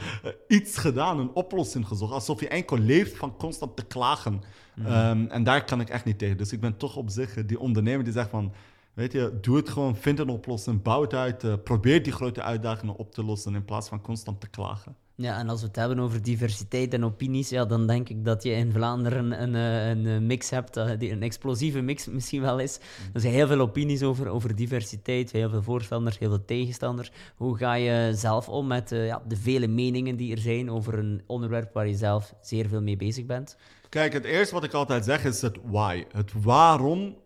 iets 0.59 0.79
gedaan, 0.79 1.19
een 1.19 1.35
oplossing 1.35 1.87
gezocht? 1.87 2.13
Alsof 2.13 2.41
je 2.41 2.49
enkel 2.49 2.79
leeft 2.79 3.17
van 3.17 3.37
constant 3.37 3.77
te 3.77 3.85
klagen. 3.85 4.43
Mm. 4.75 4.87
Um, 4.87 5.27
en 5.31 5.45
daar 5.45 5.65
kan 5.65 5.81
ik 5.81 5.89
echt 5.89 6.05
niet 6.05 6.19
tegen. 6.19 6.37
Dus 6.37 6.53
ik 6.53 6.61
ben 6.61 6.77
toch 6.77 6.97
op 6.97 7.11
zich 7.11 7.47
die 7.47 7.61
ondernemer 7.61 8.05
die 8.05 8.13
zegt 8.13 8.31
van, 8.31 8.53
Weet 8.99 9.13
je, 9.13 9.39
doe 9.41 9.57
het 9.57 9.69
gewoon, 9.69 9.97
vind 9.97 10.19
een 10.19 10.29
oplossing, 10.29 10.83
bouw 10.83 11.01
het 11.01 11.15
uit, 11.15 11.45
uh, 11.45 11.55
probeer 11.65 12.03
die 12.03 12.13
grote 12.13 12.43
uitdagingen 12.43 12.97
op 12.97 13.13
te 13.13 13.25
lossen 13.25 13.55
in 13.55 13.65
plaats 13.65 13.89
van 13.89 14.01
constant 14.01 14.41
te 14.41 14.49
klagen. 14.49 14.97
Ja, 15.21 15.39
en 15.39 15.49
als 15.49 15.61
we 15.61 15.67
het 15.67 15.77
hebben 15.77 15.99
over 15.99 16.23
diversiteit 16.23 16.95
en 16.95 17.05
opinies, 17.05 17.49
ja, 17.49 17.65
dan 17.65 17.87
denk 17.87 18.09
ik 18.09 18.25
dat 18.25 18.43
je 18.43 18.51
in 18.51 18.73
Vlaanderen 18.73 19.43
een, 19.43 19.55
een, 19.55 20.05
een 20.05 20.27
mix 20.27 20.51
hebt, 20.51 20.77
uh, 20.77 20.91
die 20.99 21.11
een 21.11 21.23
explosieve 21.23 21.81
mix 21.81 22.07
misschien 22.07 22.41
wel 22.41 22.59
is. 22.59 22.79
Mm. 22.79 23.15
Er 23.15 23.21
zijn 23.21 23.33
heel 23.33 23.47
veel 23.47 23.61
opinies 23.61 24.03
over, 24.03 24.29
over 24.29 24.55
diversiteit, 24.55 25.33
heel 25.33 25.51
veel 25.51 25.63
voorstanders, 25.63 26.19
heel 26.19 26.29
veel 26.29 26.45
tegenstanders. 26.45 27.11
Hoe 27.37 27.57
ga 27.57 27.75
je 27.75 28.13
zelf 28.15 28.49
om 28.49 28.67
met 28.67 28.93
uh, 28.93 29.07
ja, 29.07 29.23
de 29.29 29.37
vele 29.37 29.67
meningen 29.67 30.17
die 30.17 30.33
er 30.33 30.41
zijn 30.41 30.71
over 30.71 30.99
een 30.99 31.23
onderwerp 31.27 31.73
waar 31.73 31.89
je 31.89 31.97
zelf 31.97 32.35
zeer 32.41 32.69
veel 32.69 32.83
mee 32.83 32.97
bezig 32.97 33.27
bent? 33.27 33.57
Kijk, 33.89 34.13
het 34.13 34.25
eerste 34.25 34.55
wat 34.55 34.65
ik 34.65 34.73
altijd 34.73 35.05
zeg 35.05 35.25
is 35.25 35.43
het 35.43 35.57
why. 35.65 36.05
Het 36.13 36.33
waarom 36.43 37.17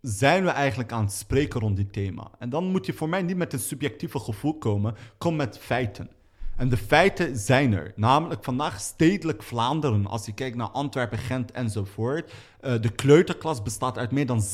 zijn 0.00 0.44
we 0.44 0.50
eigenlijk 0.50 0.92
aan 0.92 1.04
het 1.04 1.12
spreken 1.12 1.60
rond 1.60 1.76
dit 1.76 1.92
thema? 1.92 2.30
En 2.38 2.50
dan 2.50 2.64
moet 2.64 2.86
je 2.86 2.92
voor 2.92 3.08
mij 3.08 3.22
niet 3.22 3.36
met 3.36 3.52
een 3.52 3.58
subjectieve 3.58 4.18
gevoel 4.18 4.58
komen, 4.58 4.94
kom 5.18 5.36
met 5.36 5.58
feiten. 5.58 6.10
En 6.60 6.68
de 6.68 6.76
feiten 6.76 7.36
zijn 7.36 7.72
er. 7.72 7.92
Namelijk 7.96 8.44
vandaag 8.44 8.80
stedelijk 8.80 9.42
Vlaanderen. 9.42 10.06
Als 10.06 10.26
je 10.26 10.32
kijkt 10.32 10.56
naar 10.56 10.68
Antwerpen, 10.68 11.18
Gent 11.18 11.50
enzovoort. 11.50 12.32
Uh, 12.62 12.80
de 12.80 12.92
kleuterklas 12.92 13.62
bestaat 13.62 13.98
uit 13.98 14.10
meer 14.10 14.26
dan 14.26 14.42
70% 14.42 14.44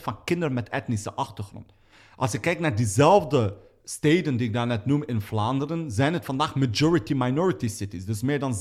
van 0.00 0.24
kinderen 0.24 0.54
met 0.54 0.68
etnische 0.68 1.12
achtergrond. 1.12 1.72
Als 2.16 2.32
je 2.32 2.40
kijkt 2.40 2.60
naar 2.60 2.74
diezelfde 2.74 3.56
steden 3.84 4.36
die 4.36 4.46
ik 4.46 4.52
daarnet 4.52 4.86
noem 4.86 5.04
in 5.04 5.20
Vlaanderen, 5.20 5.90
zijn 5.90 6.12
het 6.12 6.24
vandaag 6.24 6.54
majority-minority 6.54 7.68
cities. 7.68 8.04
Dus 8.04 8.22
meer 8.22 8.38
dan 8.38 8.54
60% 8.54 8.58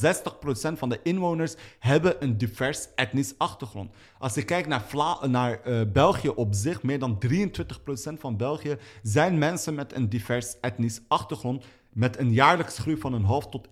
van 0.74 0.90
de 0.90 1.00
inwoners 1.04 1.56
hebben 1.80 2.24
een 2.24 2.38
divers 2.38 2.88
etnisch 2.96 3.34
achtergrond. 3.38 3.92
Als 4.20 4.34
je 4.34 4.44
kijkt 4.44 4.68
naar, 4.68 4.86
naar 5.30 5.60
uh, 5.68 5.82
België 5.94 6.30
op 6.30 6.54
zich, 6.54 6.84
meer 6.84 7.00
dan 7.00 7.18
23% 7.28 8.14
van 8.20 8.38
België 8.38 8.78
zijn 9.02 9.38
mensen 9.38 9.74
met 9.74 9.94
een 9.94 10.10
divers 10.10 10.60
etnisch 10.62 11.02
achtergrond 11.08 11.66
met 11.94 12.20
een 12.20 12.34
jaarlijks 12.34 12.78
groei 12.78 12.98
van 12.98 13.14
een 13.14 13.24
half 13.24 13.48
tot 13.48 13.68
1%. 13.68 13.70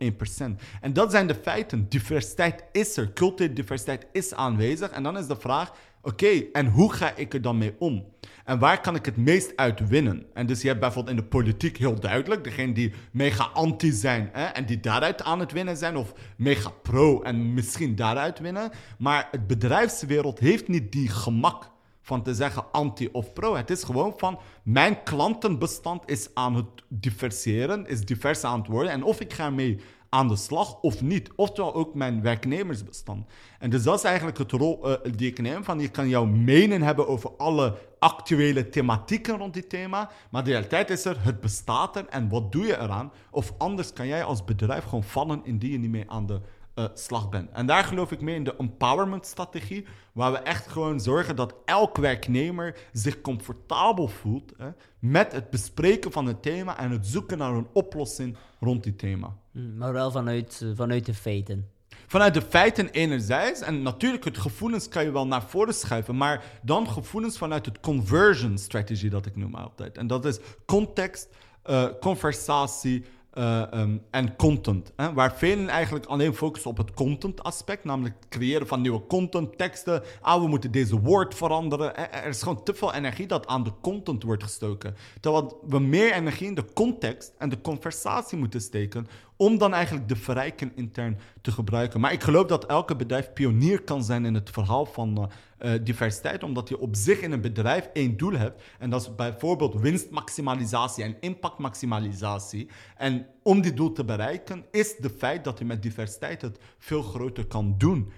En 0.81 0.93
dat 0.93 1.11
zijn 1.11 1.27
de 1.27 1.35
feiten. 1.35 1.89
Diversiteit 1.89 2.63
is 2.71 2.97
er. 2.97 3.13
Culturele 3.13 3.53
diversiteit 3.53 4.07
is 4.11 4.33
aanwezig. 4.33 4.89
En 4.89 5.03
dan 5.03 5.17
is 5.17 5.27
de 5.27 5.35
vraag: 5.35 5.73
oké, 6.01 6.43
en 6.53 6.67
hoe 6.67 6.93
ga 6.93 7.15
ik 7.15 7.33
er 7.33 7.41
dan 7.41 7.57
mee 7.57 7.75
om? 7.79 8.05
En 8.45 8.59
waar 8.59 8.81
kan 8.81 8.95
ik 8.95 9.05
het 9.05 9.17
meest 9.17 9.55
uit 9.55 9.87
winnen? 9.87 10.25
En 10.33 10.45
dus 10.45 10.61
je 10.61 10.67
hebt 10.67 10.79
bijvoorbeeld 10.79 11.17
in 11.17 11.21
de 11.23 11.29
politiek 11.29 11.77
heel 11.77 11.99
duidelijk 11.99 12.43
degene 12.43 12.73
die 12.73 12.93
mega 13.11 13.43
anti 13.43 13.91
zijn 13.91 14.29
hè, 14.31 14.45
en 14.45 14.65
die 14.65 14.79
daaruit 14.79 15.23
aan 15.23 15.39
het 15.39 15.51
winnen 15.51 15.77
zijn, 15.77 15.95
of 15.95 16.13
mega 16.37 16.69
pro 16.69 17.21
en 17.21 17.53
misschien 17.53 17.95
daaruit 17.95 18.39
winnen. 18.39 18.71
Maar 18.97 19.27
het 19.31 19.47
bedrijfswereld 19.47 20.39
heeft 20.39 20.67
niet 20.67 20.91
die 20.91 21.09
gemak 21.09 21.69
van 22.11 22.23
te 22.23 22.33
zeggen 22.33 22.71
anti 22.71 23.09
of 23.11 23.33
pro. 23.33 23.55
Het 23.55 23.69
is 23.69 23.83
gewoon 23.83 24.13
van 24.17 24.39
mijn 24.63 25.03
klantenbestand 25.03 26.09
is 26.09 26.29
aan 26.33 26.55
het 26.55 26.65
diversiëren, 26.87 27.87
is 27.87 28.05
divers 28.05 28.43
aan 28.43 28.59
het 28.59 28.67
worden. 28.67 28.91
En 28.91 29.03
of 29.03 29.19
ik 29.19 29.33
ga 29.33 29.49
mee 29.49 29.79
aan 30.09 30.27
de 30.27 30.35
slag 30.35 30.81
of 30.81 31.01
niet. 31.01 31.29
Oftewel 31.35 31.73
ook 31.73 31.93
mijn 31.93 32.21
werknemersbestand. 32.21 33.25
En 33.59 33.69
dus 33.69 33.83
dat 33.83 33.97
is 33.97 34.03
eigenlijk 34.03 34.37
het 34.37 34.51
rol 34.51 34.89
uh, 34.89 34.95
die 35.15 35.29
ik 35.29 35.41
neem. 35.41 35.63
Van 35.63 35.79
je 35.79 35.89
kan 35.89 36.09
jouw 36.09 36.25
mening 36.25 36.83
hebben 36.83 37.07
over 37.07 37.31
alle 37.37 37.77
actuele 37.99 38.69
thematieken 38.69 39.37
rond 39.37 39.53
die 39.53 39.67
thema. 39.67 40.09
Maar 40.31 40.43
de 40.43 40.51
realiteit 40.51 40.89
is 40.89 41.05
er, 41.05 41.23
het 41.23 41.39
bestaat 41.41 41.95
er 41.95 42.05
en 42.07 42.29
wat 42.29 42.51
doe 42.51 42.65
je 42.65 42.77
eraan? 42.77 43.11
Of 43.29 43.53
anders 43.57 43.93
kan 43.93 44.07
jij 44.07 44.23
als 44.23 44.43
bedrijf 44.43 44.83
gewoon 44.83 45.03
vallen 45.03 45.41
indien 45.43 45.71
je 45.71 45.77
niet 45.77 45.91
mee 45.91 46.09
aan 46.09 46.25
de 46.25 46.41
eh, 46.83 46.89
slag 46.93 47.29
bent. 47.29 47.49
En 47.51 47.65
daar 47.65 47.83
geloof 47.83 48.11
ik 48.11 48.21
mee 48.21 48.35
in 48.35 48.43
de 48.43 48.55
empowerment-strategie, 48.57 49.85
waar 50.11 50.31
we 50.31 50.37
echt 50.37 50.67
gewoon 50.67 50.99
zorgen 50.99 51.35
dat 51.35 51.55
elk 51.65 51.97
werknemer 51.97 52.75
zich 52.91 53.21
comfortabel 53.21 54.07
voelt 54.07 54.53
hè, 54.57 54.69
met 54.99 55.31
het 55.31 55.49
bespreken 55.49 56.11
van 56.11 56.25
het 56.25 56.41
thema 56.41 56.77
en 56.77 56.91
het 56.91 57.07
zoeken 57.07 57.37
naar 57.37 57.53
een 57.53 57.67
oplossing 57.73 58.37
rond 58.59 58.83
die 58.83 58.95
thema. 58.95 59.35
Mm, 59.51 59.77
Maar 59.77 59.93
wel 59.93 60.11
vanuit, 60.11 60.61
eh, 60.63 60.69
vanuit 60.75 61.05
de 61.05 61.13
feiten. 61.13 61.69
Vanuit 62.07 62.33
de 62.33 62.41
feiten 62.41 62.89
enerzijds, 62.89 63.61
en 63.61 63.81
natuurlijk 63.81 64.23
het 64.23 64.37
gevoelens 64.37 64.87
kan 64.87 65.03
je 65.03 65.11
wel 65.11 65.27
naar 65.27 65.43
voren 65.43 65.73
schuiven, 65.73 66.17
maar 66.17 66.43
dan 66.61 66.89
gevoelens 66.89 67.37
vanuit 67.37 67.65
het 67.65 67.79
conversion 67.79 68.57
strategy 68.57 69.09
dat 69.09 69.25
ik 69.25 69.35
noem 69.35 69.55
altijd. 69.55 69.97
En 69.97 70.07
dat 70.07 70.25
is 70.25 70.39
context, 70.65 71.29
eh, 71.63 71.85
conversatie 71.99 73.05
eh, 73.31 73.73
ehm, 73.73 73.97
en 74.09 74.35
content. 74.35 74.91
Hè? 74.95 75.13
Waar 75.13 75.35
velen 75.35 75.69
eigenlijk 75.69 76.05
alleen 76.05 76.35
focussen 76.35 76.69
op 76.69 76.77
het 76.77 76.93
content 76.93 77.43
aspect, 77.43 77.83
namelijk 77.83 78.15
het 78.19 78.29
creëren 78.29 78.67
van 78.67 78.81
nieuwe 78.81 79.07
content, 79.07 79.57
teksten. 79.57 80.03
Ah, 80.21 80.41
we 80.41 80.47
moeten 80.47 80.71
deze 80.71 80.99
woord 80.99 81.35
veranderen. 81.35 81.95
Er 81.95 82.09
er 82.11 82.29
is 82.29 82.41
gewoon 82.41 82.63
te 82.63 82.73
veel 82.73 82.93
energie 82.93 83.27
dat 83.27 83.47
aan 83.47 83.63
de 83.63 83.71
content 83.81 84.23
wordt 84.23 84.43
gestoken. 84.43 84.95
Terwijl 85.19 85.59
we 85.67 85.79
meer 85.79 86.13
energie 86.13 86.47
in 86.47 86.55
de 86.55 86.65
context 86.73 87.33
en 87.37 87.49
de 87.49 87.61
conversatie 87.61 88.37
moeten 88.37 88.61
steken 88.61 89.07
om 89.41 89.57
dan 89.57 89.73
eigenlijk 89.73 90.07
de 90.07 90.15
verrijking 90.15 90.71
intern 90.75 91.17
te 91.41 91.51
gebruiken. 91.51 91.99
Maar 91.99 92.11
ik 92.11 92.23
geloof 92.23 92.45
dat 92.45 92.65
elke 92.65 92.95
bedrijf 92.95 93.33
pionier 93.33 93.81
kan 93.81 94.03
zijn 94.03 94.25
in 94.25 94.33
het 94.33 94.49
verhaal 94.49 94.85
van 94.85 95.29
eh, 95.57 95.73
eh, 95.73 95.83
diversiteit, 95.83 96.43
omdat 96.43 96.69
je 96.69 96.79
op 96.79 96.95
zich 96.95 97.21
in 97.21 97.31
een 97.31 97.41
bedrijf 97.41 97.89
één 97.93 98.17
doel 98.17 98.31
hebt. 98.31 98.63
En 98.79 98.89
dat 98.89 99.01
is 99.01 99.15
bijvoorbeeld 99.15 99.73
winstmaximalisatie 99.73 101.03
en 101.03 101.15
impactmaximalisatie. 101.19 102.69
En 102.97 103.27
om 103.43 103.61
die 103.61 103.73
doel 103.73 103.91
te 103.91 104.05
bereiken, 104.05 104.65
is 104.71 104.95
de 104.97 105.09
feit 105.09 105.43
dat 105.43 105.59
je 105.59 105.65
met 105.65 105.81
diversiteit 105.81 106.41
het 106.41 106.57
veel 106.77 107.01
groter 107.01 107.45
kan 107.45 107.75
doen. 107.77 108.11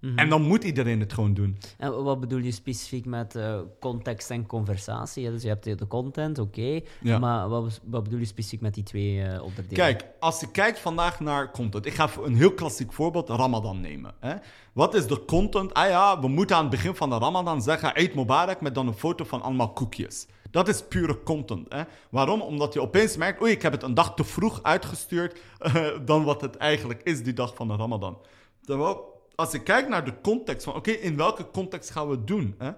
En 0.00 0.28
dan 0.28 0.42
moet 0.42 0.64
iedereen 0.64 1.00
het 1.00 1.12
gewoon 1.12 1.34
doen. 1.34 1.58
En 1.78 2.02
wat 2.02 2.20
bedoel 2.20 2.38
je 2.38 2.50
specifiek 2.50 3.06
met 3.06 3.36
eh, 3.36 3.60
context 3.80 4.30
en 4.30 4.46
conversatie? 4.46 5.30
Dus 5.30 5.42
je 5.42 5.48
hebt 5.48 5.64
de 5.64 5.86
content, 5.86 6.38
oké. 6.38 6.80
Ja. 7.00 7.18
Maar 7.18 7.48
wat, 7.48 7.80
wat 7.84 8.02
bedoel 8.02 8.18
je 8.18 8.24
specifiek 8.24 8.60
met 8.60 8.74
die 8.74 8.84
twee 8.84 9.22
eh, 9.22 9.42
onderdelen? 9.42 9.84
Kijk, 9.84 10.04
als 10.20 10.40
je 10.40 10.50
kijkt 10.50 10.78
vandaag 10.78 11.20
naar 11.20 11.50
content. 11.50 11.86
Ik 11.86 11.94
ga 11.94 12.10
een 12.22 12.36
heel 12.36 12.54
klassiek 12.54 12.92
voorbeeld, 12.92 13.28
Ramadan 13.28 13.80
nemen. 13.80 14.14
Hè? 14.20 14.34
Wat 14.72 14.94
is 14.94 15.06
de 15.06 15.24
content? 15.24 15.74
Ah 15.74 15.88
ja, 15.88 16.20
we 16.20 16.28
moeten 16.28 16.56
aan 16.56 16.62
het 16.62 16.70
begin 16.70 16.94
van 16.94 17.10
de 17.10 17.18
Ramadan 17.18 17.62
zeggen, 17.62 18.00
eet 18.00 18.14
Mubarak 18.14 18.60
met 18.60 18.74
dan 18.74 18.86
een 18.86 18.94
foto 18.94 19.24
van 19.24 19.42
allemaal 19.42 19.72
koekjes. 19.72 20.26
Dat 20.50 20.68
is 20.68 20.82
pure 20.82 21.22
content. 21.22 21.72
Hè? 21.72 21.82
Waarom? 22.10 22.40
Omdat 22.40 22.72
je 22.72 22.80
opeens 22.80 23.16
merkt, 23.16 23.42
oei, 23.42 23.52
ik 23.52 23.62
heb 23.62 23.72
het 23.72 23.82
een 23.82 23.94
dag 23.94 24.14
te 24.14 24.24
vroeg 24.24 24.62
uitgestuurd 24.62 25.40
eh, 25.58 25.86
dan 26.04 26.24
wat 26.24 26.40
het 26.40 26.56
eigenlijk 26.56 27.00
is 27.02 27.22
die 27.22 27.32
dag 27.32 27.54
van 27.54 27.68
de 27.68 27.76
Ramadan. 27.76 28.18
Terwijl, 28.64 29.19
als 29.40 29.52
je 29.52 29.62
kijkt 29.62 29.88
naar 29.88 30.04
de 30.04 30.20
context 30.22 30.64
van, 30.64 30.74
oké, 30.74 30.90
in 30.90 31.16
welke 31.16 31.50
context 31.50 31.90
gaan 31.90 32.08
we 32.08 32.14
het 32.14 32.26
doen? 32.26 32.54
Hè? 32.58 32.70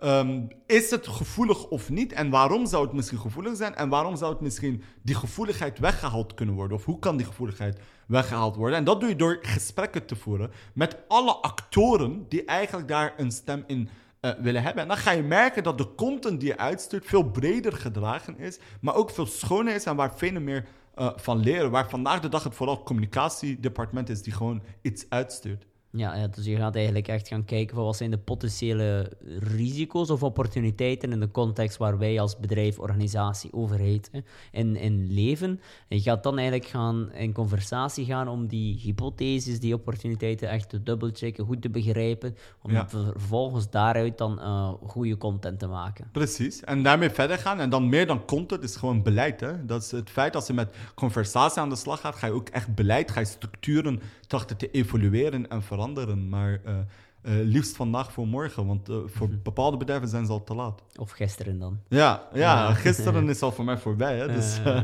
Ehm, 0.00 0.42
is 0.66 0.90
het 0.90 1.06
gevoelig 1.06 1.66
of 1.68 1.90
niet? 1.90 2.12
En 2.12 2.30
waarom 2.30 2.66
zou 2.66 2.84
het 2.84 2.92
misschien 2.92 3.18
gevoelig 3.18 3.56
zijn? 3.56 3.74
En 3.74 3.88
waarom 3.88 4.16
zou 4.16 4.32
het 4.32 4.40
misschien 4.40 4.82
die 5.02 5.14
gevoeligheid 5.14 5.78
weggehaald 5.78 6.34
kunnen 6.34 6.54
worden? 6.54 6.76
Of 6.76 6.84
hoe 6.84 6.98
kan 6.98 7.16
die 7.16 7.26
gevoeligheid 7.26 7.80
weggehaald 8.06 8.56
worden? 8.56 8.78
En 8.78 8.84
dat 8.84 9.00
doe 9.00 9.08
je 9.08 9.16
door 9.16 9.38
gesprekken 9.42 10.06
te 10.06 10.16
voeren 10.16 10.50
met 10.74 10.96
alle 11.08 11.32
actoren 11.32 12.26
die 12.28 12.44
eigenlijk 12.44 12.88
daar 12.88 13.14
een 13.16 13.30
stem 13.30 13.64
in 13.66 13.88
eh, 14.20 14.30
willen 14.38 14.62
hebben. 14.62 14.82
En 14.82 14.88
dan 14.88 14.96
ga 14.96 15.10
je 15.10 15.22
merken 15.22 15.62
dat 15.62 15.78
de 15.78 15.94
content 15.94 16.40
die 16.40 16.48
je 16.48 16.58
uitstuurt 16.58 17.06
veel 17.06 17.30
breder 17.30 17.72
gedragen 17.72 18.38
is, 18.38 18.58
maar 18.80 18.94
ook 18.94 19.10
veel 19.10 19.26
schoner 19.26 19.74
is 19.74 19.84
en 19.84 19.96
waar 19.96 20.16
velen 20.16 20.44
meer 20.44 20.66
eh, 20.94 21.10
van 21.16 21.38
leren. 21.38 21.70
Waar 21.70 21.88
vandaag 21.88 22.20
de 22.20 22.28
dag 22.28 22.44
het 22.44 22.54
vooral 22.54 22.82
communicatiedepartement 22.82 24.08
is 24.08 24.22
die 24.22 24.32
gewoon 24.32 24.62
iets 24.82 25.06
uitstuurt. 25.08 25.66
Ja, 25.92 26.14
ja, 26.16 26.26
dus 26.28 26.44
je 26.44 26.56
gaat 26.56 26.74
eigenlijk 26.74 27.08
echt 27.08 27.28
gaan 27.28 27.44
kijken 27.44 27.74
van 27.76 27.84
wat 27.84 27.96
zijn 27.96 28.10
de 28.10 28.18
potentiële 28.18 29.12
risico's 29.38 30.10
of 30.10 30.22
opportuniteiten 30.22 31.12
in 31.12 31.20
de 31.20 31.30
context 31.30 31.76
waar 31.76 31.98
wij 31.98 32.20
als 32.20 32.38
bedrijf, 32.38 32.78
organisatie, 32.78 33.52
overheid 33.52 34.08
hè, 34.12 34.20
in, 34.52 34.76
in 34.76 35.12
leven. 35.12 35.60
En 35.88 35.96
je 35.96 36.02
gaat 36.02 36.22
dan 36.22 36.38
eigenlijk 36.38 36.68
gaan 36.70 37.12
in 37.12 37.32
conversatie 37.32 38.04
gaan 38.04 38.28
om 38.28 38.46
die 38.46 38.78
hypotheses, 38.78 39.60
die 39.60 39.74
opportuniteiten 39.74 40.48
echt 40.48 40.68
te 40.68 40.82
dubbelchecken, 40.82 41.44
goed 41.44 41.62
te 41.62 41.70
begrijpen, 41.70 42.36
om 42.62 42.70
Ja. 42.72 42.88
ver- 42.88 43.12
vervolgens 43.16 43.70
daaruit 43.70 44.18
dan 44.18 44.40
eh, 44.40 44.72
goede 44.86 45.16
content 45.16 45.58
te 45.58 45.66
maken. 45.66 46.08
Precies. 46.12 46.60
En 46.64 46.82
daarmee 46.82 47.10
verder 47.10 47.38
gaan. 47.38 47.60
En 47.60 47.70
dan 47.70 47.88
meer 47.88 48.06
dan 48.06 48.24
content 48.24 48.62
is 48.62 48.76
gewoon 48.76 49.02
beleid. 49.02 49.40
Hè? 49.40 49.64
Dat 49.66 49.82
is 49.82 49.90
het 49.90 50.10
feit 50.10 50.34
als 50.34 50.46
je 50.46 50.52
met 50.52 50.74
conversatie 50.94 51.60
aan 51.62 51.68
de 51.68 51.76
slag 51.76 52.00
gaat, 52.00 52.14
ga 52.16 52.26
je 52.26 52.32
ook 52.32 52.48
echt 52.48 52.74
beleid, 52.74 53.10
ga 53.10 53.20
je 53.20 53.26
structuren 53.26 54.00
trachten 54.30 54.56
te 54.56 54.70
evolueren 54.70 55.48
en 55.48 55.62
veranderen. 55.62 56.28
Maar 56.28 56.60
eh, 56.64 56.78
eh, 57.22 57.32
liefst 57.42 57.76
vandaag 57.76 58.12
voor 58.12 58.26
morgen, 58.26 58.66
want 58.66 58.88
eh, 58.88 58.96
voor 59.06 59.28
bepaalde 59.42 59.76
bedrijven 59.76 60.08
zijn 60.08 60.26
ze 60.26 60.32
al 60.32 60.44
te 60.44 60.54
laat. 60.54 60.82
Of 60.96 61.10
gisteren 61.10 61.58
dan. 61.58 61.78
Ja, 61.88 62.28
ja 62.32 62.72
gisteren 62.84 63.28
is 63.28 63.42
al 63.42 63.52
voor 63.52 63.64
mij 63.64 63.78
voorbij. 63.78 64.18
Hè? 64.18 64.26
Dus, 64.26 64.60
Eh, 64.64 64.80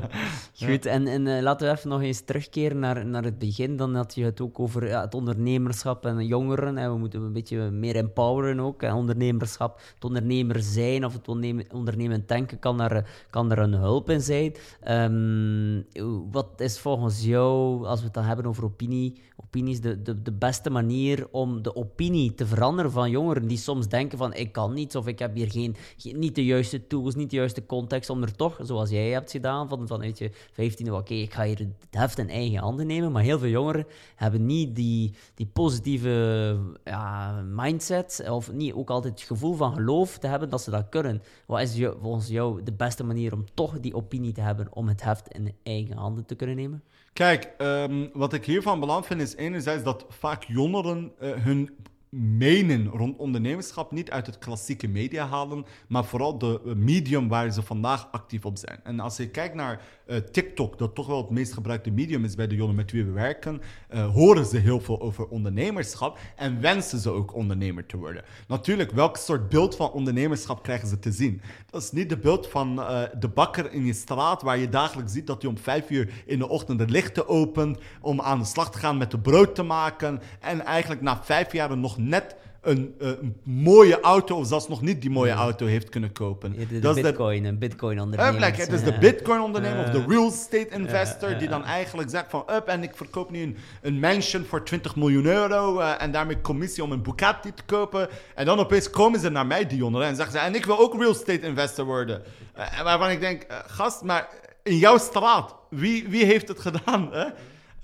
Goed, 0.69 0.87
en, 0.87 1.07
en 1.07 1.43
laten 1.43 1.67
we 1.67 1.73
even 1.73 1.89
nog 1.89 2.03
eens 2.03 2.21
terugkeren 2.21 2.79
naar, 2.79 3.07
naar 3.07 3.25
het 3.25 3.39
begin. 3.39 3.77
Dan 3.77 3.95
had 3.95 4.15
je 4.15 4.25
het 4.25 4.41
ook 4.41 4.61
over 4.61 4.89
ja, 4.89 5.01
het 5.01 5.15
ondernemerschap 5.15 6.07
en 6.07 6.27
jongeren. 6.27 6.79
En 6.79 6.93
we 6.93 6.99
moeten 6.99 7.23
een 7.23 7.33
beetje 7.33 7.71
meer 7.71 7.97
empoweren 7.97 8.61
ook. 8.61 8.83
En 8.83 8.93
ondernemerschap, 8.95 9.81
het 9.95 10.05
ondernemer 10.05 10.63
zijn 10.63 11.05
of 11.05 11.13
het 11.13 11.29
ondernemen, 11.29 11.65
ondernemend 11.73 12.29
denken 12.29 12.59
kan 12.59 12.81
er, 12.81 13.09
kan 13.31 13.51
er 13.51 13.59
een 13.59 13.75
hulp 13.75 14.11
in 14.11 14.21
zijn. 14.21 14.55
Ehm, 14.81 15.83
wat 16.31 16.49
is 16.57 16.79
volgens 16.79 17.25
jou, 17.25 17.85
als 17.87 17.99
we 17.99 18.05
het 18.05 18.15
dan 18.15 18.25
hebben 18.25 18.47
over 18.47 18.65
opinie, 18.65 19.23
opinies, 19.37 19.81
de, 19.81 20.03
de, 20.03 20.23
de 20.23 20.33
beste 20.33 20.71
manier 20.71 21.29
om 21.31 21.63
de 21.63 21.77
opinie 21.77 22.26
te 22.35 22.47
veranderen 22.47 22.91
van 22.91 23.11
jongeren 23.11 23.47
die 23.49 23.57
soms 23.59 23.89
denken 23.89 24.19
van 24.19 24.35
ik 24.35 24.53
kan 24.53 24.73
niets 24.73 24.97
of 24.97 25.07
ik 25.07 25.19
heb 25.19 25.35
hier 25.35 25.51
geen, 25.51 25.77
geen- 25.97 26.19
niet 26.19 26.35
de 26.35 26.45
juiste 26.45 26.87
tools, 26.87 27.15
niet 27.15 27.31
de 27.31 27.37
juiste 27.37 27.67
context 27.67 28.11
om 28.11 28.23
er 28.23 28.37
toch, 28.37 28.59
zoals 28.63 28.91
jij 28.91 29.09
hebt 29.11 29.31
gedaan, 29.31 29.69
van, 29.69 29.87
vanuit 29.87 30.19
je 30.19 30.31
15e, 30.53 30.91
oké, 30.93 31.15
ik 31.15 31.35
ga 31.35 31.45
hier 31.45 31.59
het 31.59 31.69
heft 31.91 32.19
in 32.19 32.29
eigen 32.31 32.59
handen 32.59 32.87
nemen, 32.87 33.13
maar 33.13 33.23
heel 33.23 33.39
veel 33.39 33.49
jongeren 33.49 33.87
hebben 34.17 34.47
niet 34.47 34.77
die, 34.77 35.15
die 35.35 35.47
positieve 35.47 36.57
ja, 36.85 37.43
mindset 37.49 38.25
of 38.31 38.53
niet 38.53 38.73
ook 38.75 38.91
altijd 38.91 39.15
het 39.19 39.29
gevoel 39.29 39.55
van 39.55 39.75
geloof 39.75 40.19
te 40.19 40.27
hebben 40.27 40.51
dat 40.51 40.63
ze 40.63 40.71
dat 40.71 40.89
kunnen. 40.89 41.23
Wat 41.47 41.61
is 41.61 41.77
jou, 41.77 41.97
volgens 42.03 42.29
jou 42.29 42.63
de 42.63 42.73
beste 42.73 43.05
manier 43.05 43.33
om 43.33 43.45
toch 43.55 43.81
die 43.81 43.95
opinie 43.95 44.33
te 44.33 44.41
hebben 44.41 44.67
om 44.71 44.89
het 44.89 45.03
heft 45.03 45.29
in 45.29 45.55
eigen 45.63 45.97
handen 45.97 46.27
te 46.27 46.35
kunnen 46.35 46.57
nemen? 46.57 46.83
Kijk, 47.13 47.53
ehm, 47.59 48.07
wat 48.13 48.33
ik 48.33 48.45
hiervan 48.45 48.81
belangrijk 48.81 49.13
vind 49.13 49.29
is 49.29 49.37
enerzijds 49.37 49.85
dat 49.85 50.05
vaak 50.09 50.45
jongeren 50.45 51.13
eh, 51.19 51.31
hun 51.31 51.77
menen 52.09 52.87
rond 52.87 53.17
ondernemerschap 53.17 53.93
niet 53.93 54.11
uit 54.11 54.27
het 54.27 54.39
klassieke 54.39 54.89
media 54.89 55.27
halen, 55.27 55.65
maar 55.89 56.05
vooral 56.05 56.39
de 56.39 56.75
medium 56.77 57.29
waar 57.29 57.53
ze 57.53 57.63
vandaag 57.63 58.09
actief 58.13 58.45
op 58.45 58.59
zijn. 58.59 58.81
En 58.85 59.01
als 59.01 59.17
je 59.17 59.29
kijkt 59.29 59.55
naar 59.55 59.96
eh, 60.07 60.17
TikTok, 60.17 60.79
dat 60.79 60.95
toch 60.95 61.07
wel 61.07 61.17
het 61.17 61.31
meest 61.31 61.53
gebruikte 61.53 61.91
medium 61.91 62.25
is 62.25 62.35
bij 62.35 62.47
de 62.47 62.55
jongeren 62.55 62.77
met 62.77 62.93
wie 62.93 63.05
we 63.05 63.11
werken, 63.11 63.61
eh, 63.89 64.13
horen 64.13 64.45
ze 64.47 64.57
heel 64.57 64.81
veel 64.81 65.01
over 65.01 65.29
ondernemerschap 65.29 66.19
en 66.37 66.61
wensen 66.61 66.99
ze 66.99 67.11
ook 67.11 67.35
ondernemer 67.35 67.87
te 67.87 67.97
worden. 67.97 68.25
Natuurlijk, 68.49 68.91
welk 68.91 69.17
soort 69.17 69.49
beeld 69.49 69.77
van 69.77 69.91
ondernemerschap 69.91 70.63
krijgen 70.63 70.89
ze 70.89 70.99
te 70.99 71.13
zien? 71.13 71.41
Dat 71.71 71.83
is 71.83 71.93
niet 71.93 72.09
de 72.09 72.19
beeld 72.19 72.47
van 72.47 72.81
eh, 72.81 73.03
de 73.19 73.29
bakker 73.29 73.73
in 73.73 73.85
je 73.85 73.93
straat, 73.93 74.43
waar 74.43 74.59
je 74.59 74.69
dagelijks 74.69 75.13
ziet 75.13 75.27
dat 75.27 75.43
hij 75.43 75.51
om 75.51 75.59
vijf 75.59 75.91
uur 75.91 76.23
in 76.27 76.39
de 76.39 76.49
ochtend 76.49 76.79
de 76.79 76.89
lichten 76.89 77.29
opent 77.29 77.79
om 78.01 78.21
aan 78.21 78.39
de 78.39 78.45
slag 78.45 78.71
te 78.71 78.79
gaan 78.79 78.97
met 78.97 79.11
de 79.11 79.19
brood 79.19 79.55
te 79.55 79.63
maken 79.63 80.21
en 80.41 80.65
eigenlijk 80.65 81.01
na 81.01 81.25
vijf 81.25 81.53
jaar 81.53 81.77
nog 81.77 81.99
net 81.99 82.37
een, 82.67 82.95
eh, 82.99 83.09
een 83.09 83.37
mooie 83.43 84.01
auto, 84.01 84.37
of 84.37 84.47
zelfs 84.47 84.69
nog 84.69 84.83
niet 84.83 85.01
die 85.01 85.11
mooie 85.11 85.33
auto 85.33 85.67
heeft 85.67 85.89
kunnen 85.89 86.13
kopen. 86.13 86.53
De, 86.53 86.67
de 86.67 86.79
dat 86.79 86.97
is 86.97 87.03
de 87.03 87.09
bitcoin, 87.09 87.45
een 87.45 87.59
bitcoin 87.59 88.01
ondernemer. 88.01 88.41
like, 88.41 88.61
het 88.61 88.73
is 88.73 88.83
de 88.83 88.99
Bitcoin-ondernemer 88.99 89.85
of 89.85 89.91
de 89.91 90.05
real 90.09 90.29
estate 90.29 90.69
investor 90.69 91.39
die 91.39 91.49
dan 91.49 91.65
eigenlijk 91.65 92.11
zegt 92.11 92.27
van 92.29 92.45
up 92.51 92.67
en 92.67 92.83
ik 92.83 92.97
verkoop 92.97 93.31
nu 93.31 93.43
een, 93.43 93.57
een 93.83 94.01
mansion 94.01 94.45
voor 94.45 94.65
20 94.65 94.97
miljoen 94.97 95.27
euro 95.27 95.79
eh, 95.79 96.03
en 96.03 96.13
daarmee 96.13 96.41
commissie 96.41 96.83
om 96.83 96.93
een 96.93 97.03
Bugatti 97.03 97.55
te 97.55 97.63
kopen. 97.67 98.09
En 98.35 98.47
dan 98.47 98.59
opeens 98.59 98.91
komen 98.91 99.21
ze 99.21 99.29
naar 99.29 99.47
mij, 99.47 99.67
die 99.67 99.79
jongeren, 99.79 100.07
en 100.07 100.17
zeggen 100.17 100.33
ze 100.33 100.39
en 100.39 100.55
ik 100.55 100.65
wil 100.65 100.79
ook 100.79 100.95
real 100.95 101.11
estate 101.11 101.47
investor 101.47 101.85
worden. 101.85 102.23
Eh, 102.55 102.83
waarvan 102.83 103.11
ik 103.11 103.21
denk, 103.21 103.47
gast, 103.67 104.03
maar 104.03 104.29
in 104.63 104.77
jouw 104.77 104.99
straat, 104.99 105.55
wie, 105.71 106.09
wie 106.09 106.25
heeft 106.25 106.49
het 106.49 106.61
gedaan? 106.61 107.09
Hè? 107.13 107.27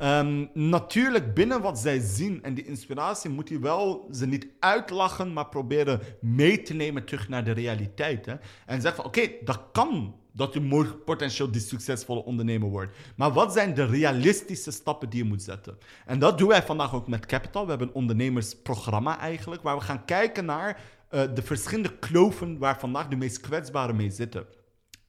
Ehm, 0.03 0.47
natuurlijk, 0.53 1.35
binnen 1.35 1.61
wat 1.61 1.79
zij 1.79 1.99
zien 1.99 2.43
en 2.43 2.55
die 2.55 2.65
inspiratie, 2.65 3.31
moet 3.31 3.49
je 3.49 3.59
wel 3.59 4.09
ze 4.13 4.27
niet 4.27 4.47
uitlachen, 4.59 5.33
maar 5.33 5.49
proberen 5.49 6.01
mee 6.21 6.63
te 6.63 6.75
nemen 6.75 7.05
terug 7.05 7.29
naar 7.29 7.45
de 7.45 7.51
realiteit. 7.51 8.27
Hè? 8.27 8.35
En 8.67 8.81
zeggen 8.81 8.95
van, 8.95 9.05
oké, 9.05 9.31
dat 9.45 9.61
kan 9.73 10.15
dat 10.33 10.53
je 10.53 10.61
morgen 10.61 11.05
potentieel 11.05 11.51
die 11.51 11.61
succesvolle 11.61 12.25
ondernemer 12.25 12.69
wordt. 12.69 12.93
Maar 13.17 13.33
wat 13.33 13.53
zijn 13.53 13.75
de 13.75 13.85
realistische 13.85 14.71
stappen 14.71 15.11
die 15.11 15.23
je 15.23 15.29
moet 15.29 15.43
zetten? 15.43 15.79
En 16.07 16.19
dat 16.19 16.39
doen 16.39 16.49
wij 16.49 16.63
vandaag 16.63 16.95
ook 16.95 17.09
met 17.09 17.27
Capital. 17.27 17.65
We 17.65 17.71
hebben 17.71 17.89
een 17.89 17.95
ondernemersprogramma 17.95 19.19
eigenlijk, 19.19 19.63
waar 19.63 19.77
we 19.77 19.83
gaan 19.83 20.05
kijken 20.05 20.45
naar 20.45 20.81
eh, 21.09 21.23
de 21.35 21.43
verschillende 21.43 21.99
kloven 21.99 22.59
waar 22.59 22.79
vandaag 22.79 23.09
de 23.09 23.17
meest 23.17 23.41
kwetsbaren 23.41 23.97
mee 23.97 24.11
zitten. 24.11 24.47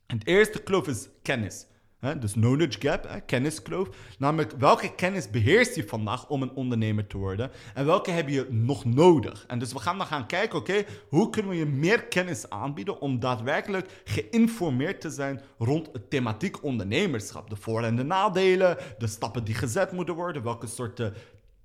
En 0.05 0.17
het 0.17 0.27
eerste 0.27 0.63
kloof 0.63 0.87
is 0.87 1.09
kennis. 1.21 1.65
Hè? 2.03 2.19
Dus 2.19 2.31
knowledge 2.31 2.81
gap, 2.81 3.21
kenniskloof. 3.25 3.89
Namelijk, 4.17 4.51
welke 4.57 4.95
kennis 4.95 5.29
beheerst 5.29 5.75
je 5.75 5.87
vandaag 5.87 6.29
om 6.29 6.41
een 6.41 6.53
ondernemer 6.53 7.07
te 7.07 7.17
worden? 7.17 7.51
En 7.73 7.85
welke 7.85 8.11
heb 8.11 8.29
je 8.29 8.47
nog 8.49 8.85
nodig? 8.85 9.45
En 9.47 9.59
dus 9.59 9.73
we 9.73 9.79
gaan 9.79 9.97
dan 9.97 10.07
gaan 10.07 10.27
kijken, 10.27 10.59
oké, 10.59 10.83
hoe 11.09 11.29
kunnen 11.29 11.51
we 11.51 11.57
je 11.57 11.65
meer 11.65 12.03
kennis 12.03 12.49
aanbieden 12.49 13.01
om 13.01 13.19
daadwerkelijk 13.19 14.01
geïnformeerd 14.03 15.01
te 15.01 15.09
zijn 15.09 15.41
rond 15.57 15.89
het 15.93 16.09
thematiek 16.09 16.63
ondernemerschap? 16.63 17.49
De 17.49 17.55
voor- 17.55 17.83
en 17.83 17.95
de 17.95 18.03
nadelen, 18.03 18.77
de 18.97 19.07
stappen 19.07 19.43
die 19.43 19.55
gezet 19.55 19.91
moeten 19.91 20.15
worden, 20.15 20.43
welke 20.43 20.67
soorten 20.67 21.13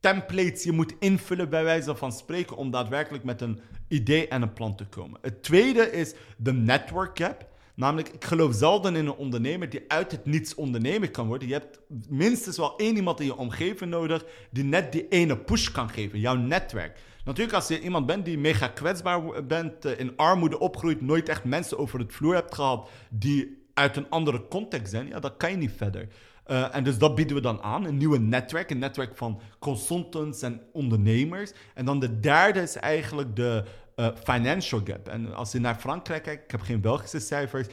templates 0.01 0.63
je 0.63 0.73
moet 0.73 0.95
invullen, 0.99 1.49
bij 1.49 1.65
wijze 1.65 1.97
van 1.97 2.13
spreken, 2.13 2.57
om 2.57 2.71
daadwerkelijk 2.71 3.25
met 3.25 3.41
een 3.41 3.61
idee 3.89 4.29
en 4.29 4.43
een 4.43 4.53
plan 4.53 4.77
te 4.77 4.87
komen. 4.87 5.19
Het 5.23 5.43
tweede 5.43 5.91
is 5.91 6.15
de 6.37 6.53
network 6.53 7.19
gap. 7.19 7.47
Namelijk, 7.79 8.09
ik 8.09 8.25
geloof 8.25 8.55
zelden 8.55 8.97
in 8.97 9.07
een 9.07 9.15
ondernemer 9.15 9.71
die 9.71 9.85
uit 9.89 10.11
het 10.11 10.25
niets 10.25 10.55
ondernemer 10.55 11.11
kan 11.11 11.27
worden. 11.27 11.49
Je 11.49 11.55
hebt 11.55 11.81
minstens 12.09 12.57
wel 12.57 12.77
één 12.77 12.97
iemand 12.97 13.21
in 13.21 13.27
je 13.27 13.37
omgeving 13.37 13.91
nodig 13.91 14.25
die 14.51 14.65
net 14.65 14.93
die 14.93 15.09
ene 15.09 15.39
push 15.39 15.71
kan 15.71 15.89
geven, 15.89 16.21
jouw 16.21 16.35
netwerk. 16.35 16.99
Natuurlijk, 17.25 17.57
als 17.57 17.69
je 17.69 17.81
iemand 17.81 18.07
bent 18.07 18.25
die 18.25 18.39
mega 18.39 18.69
kwetsbaar 18.69 19.47
bent, 19.47 19.85
eh, 19.85 19.99
in 19.99 20.17
armoede 20.17 20.59
opgroeit, 20.59 21.01
nooit 21.01 21.29
echt 21.29 21.45
mensen 21.45 21.79
over 21.79 21.99
het 21.99 22.13
vloer 22.13 22.35
hebt 22.35 22.55
gehad 22.55 22.89
die 23.11 23.67
uit 23.75 23.97
een 23.97 24.11
andere 24.11 24.49
context 24.49 24.91
zijn, 24.91 25.09
ja, 25.09 25.21
dan 25.21 25.37
kan 25.37 25.51
je 25.51 25.57
niet 25.57 25.73
verder. 25.77 26.09
Uh, 26.51 26.75
en 26.75 26.85
dus 26.85 26.99
dat 26.99 27.15
bieden 27.15 27.37
we 27.37 27.43
dan 27.43 27.63
aan, 27.63 27.85
een 27.85 27.97
nieuwe 27.97 28.19
netwerk, 28.19 28.71
een 28.71 28.79
netwerk 28.79 29.17
van 29.17 29.41
consultants 29.59 30.43
en 30.43 30.63
ondernemers. 30.73 31.53
En 31.75 31.85
dan 31.85 32.01
de 32.01 32.21
derde 32.21 32.61
is 32.61 32.77
eigenlijk 32.77 33.37
de 33.37 33.65
uh, 34.01 34.09
financial 34.23 34.81
gap. 34.85 35.09
En 35.09 35.35
als 35.35 35.53
je 35.53 35.61
naar 35.61 35.75
Frankrijk 35.75 36.23
kijkt, 36.23 36.45
ik 36.45 36.51
heb 36.51 36.61
geen 36.61 36.81
Belgische 36.81 37.21
cijfers, 37.21 37.67
98% 37.67 37.71